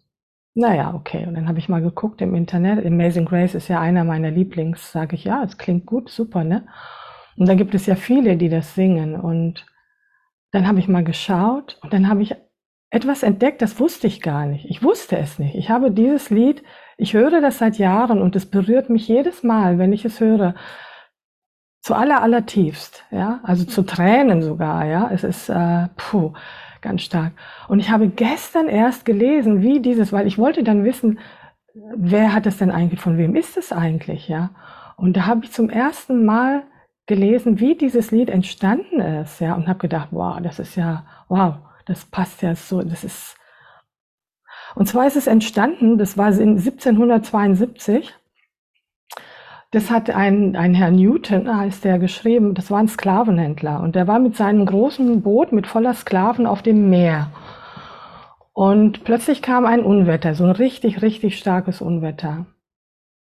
[0.54, 1.26] Naja, okay.
[1.26, 2.84] Und dann habe ich mal geguckt im Internet.
[2.84, 4.92] Amazing Grace ist ja einer meiner Lieblings.
[4.92, 6.66] Sage ich, ja, es klingt gut, super, ne?
[7.36, 9.18] Und da gibt es ja viele, die das singen.
[9.18, 9.66] Und
[10.52, 12.34] dann habe ich mal geschaut und dann habe ich
[12.90, 14.64] etwas entdeckt, das wusste ich gar nicht.
[14.70, 15.54] Ich wusste es nicht.
[15.54, 16.62] Ich habe dieses Lied,
[16.96, 20.54] ich höre das seit Jahren und es berührt mich jedes Mal, wenn ich es höre
[21.82, 25.08] zu aller allertiefst, ja, also zu Tränen sogar, ja.
[25.12, 26.32] Es ist äh, puh,
[26.80, 27.32] ganz stark.
[27.68, 31.20] Und ich habe gestern erst gelesen, wie dieses, weil ich wollte dann wissen,
[31.94, 34.50] wer hat es denn eigentlich, von wem ist es eigentlich, ja.
[34.96, 36.64] Und da habe ich zum ersten Mal
[37.06, 41.54] gelesen, wie dieses Lied entstanden ist, ja, und habe gedacht, wow, das ist ja, wow,
[41.84, 43.35] das passt ja so, das ist.
[44.76, 48.14] Und zwar ist es entstanden, das war in 1772
[49.72, 54.06] das hat ein, ein Herr Newton, heißt der, geschrieben, das war ein Sklavenhändler und der
[54.06, 57.30] war mit seinem großen Boot mit voller Sklaven auf dem Meer.
[58.52, 62.46] Und plötzlich kam ein Unwetter, so ein richtig, richtig starkes Unwetter.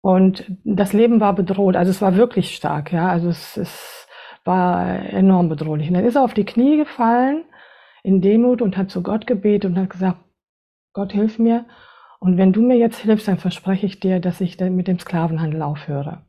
[0.01, 4.07] Und das Leben war bedroht, also es war wirklich stark, ja, also es, es
[4.45, 5.89] war enorm bedrohlich.
[5.89, 7.45] Und dann ist er auf die Knie gefallen
[8.03, 10.19] in Demut und hat zu Gott gebetet und hat gesagt,
[10.95, 11.67] Gott hilf mir.
[12.21, 15.61] Und wenn du mir jetzt hilfst, dann verspreche ich dir, dass ich mit dem Sklavenhandel
[15.61, 16.25] aufhöre.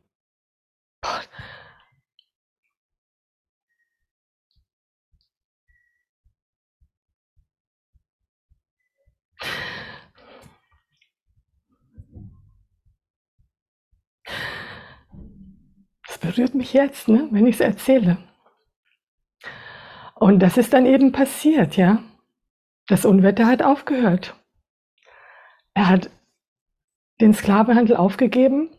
[16.07, 18.17] Das berührt mich jetzt, ne, wenn ich es erzähle.
[20.15, 22.01] Und das ist dann eben passiert, ja.
[22.87, 24.35] Das Unwetter hat aufgehört.
[25.75, 26.09] Er hat
[27.21, 28.69] den Sklavenhandel aufgegeben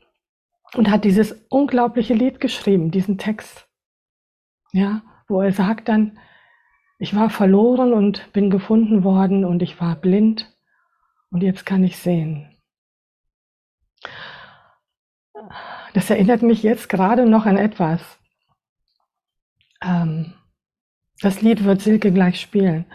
[0.74, 3.68] und hat dieses unglaubliche Lied geschrieben, diesen Text.
[4.72, 6.18] Ja, wo er sagt dann,
[6.98, 10.52] ich war verloren und bin gefunden worden und ich war blind
[11.30, 12.56] und jetzt kann ich sehen.
[15.92, 18.18] Das erinnert mich jetzt gerade noch an etwas.
[19.82, 20.32] Ähm,
[21.20, 22.86] das Lied wird Silke gleich spielen.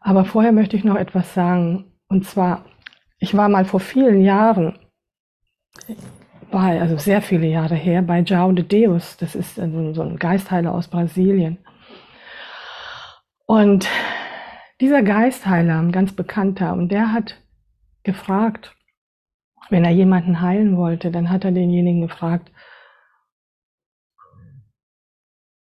[0.00, 1.92] Aber vorher möchte ich noch etwas sagen.
[2.08, 2.64] Und zwar,
[3.24, 4.78] ich war mal vor vielen Jahren
[6.50, 9.16] bei, also sehr viele Jahre her, bei João de Deus.
[9.16, 11.56] Das ist so ein Geistheiler aus Brasilien.
[13.46, 13.88] Und
[14.78, 17.42] dieser Geistheiler, ein ganz bekannter, und der hat
[18.02, 18.76] gefragt,
[19.70, 22.52] wenn er jemanden heilen wollte, dann hat er denjenigen gefragt,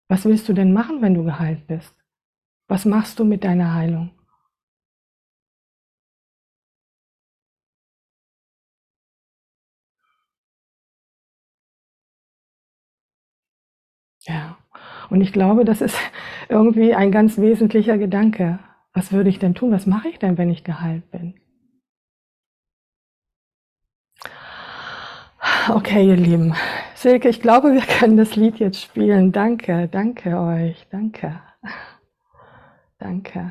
[0.09, 1.95] was willst du denn machen, wenn du geheilt bist?
[2.67, 4.16] Was machst du mit deiner Heilung?
[15.09, 15.97] Und ich glaube, das ist
[16.49, 18.59] irgendwie ein ganz wesentlicher Gedanke.
[18.93, 19.71] Was würde ich denn tun?
[19.71, 21.35] Was mache ich denn, wenn ich geheilt bin?
[25.69, 26.55] Okay, ihr Lieben.
[26.95, 29.31] Silke, ich glaube, wir können das Lied jetzt spielen.
[29.31, 31.39] Danke, danke euch, danke.
[32.99, 33.45] Danke.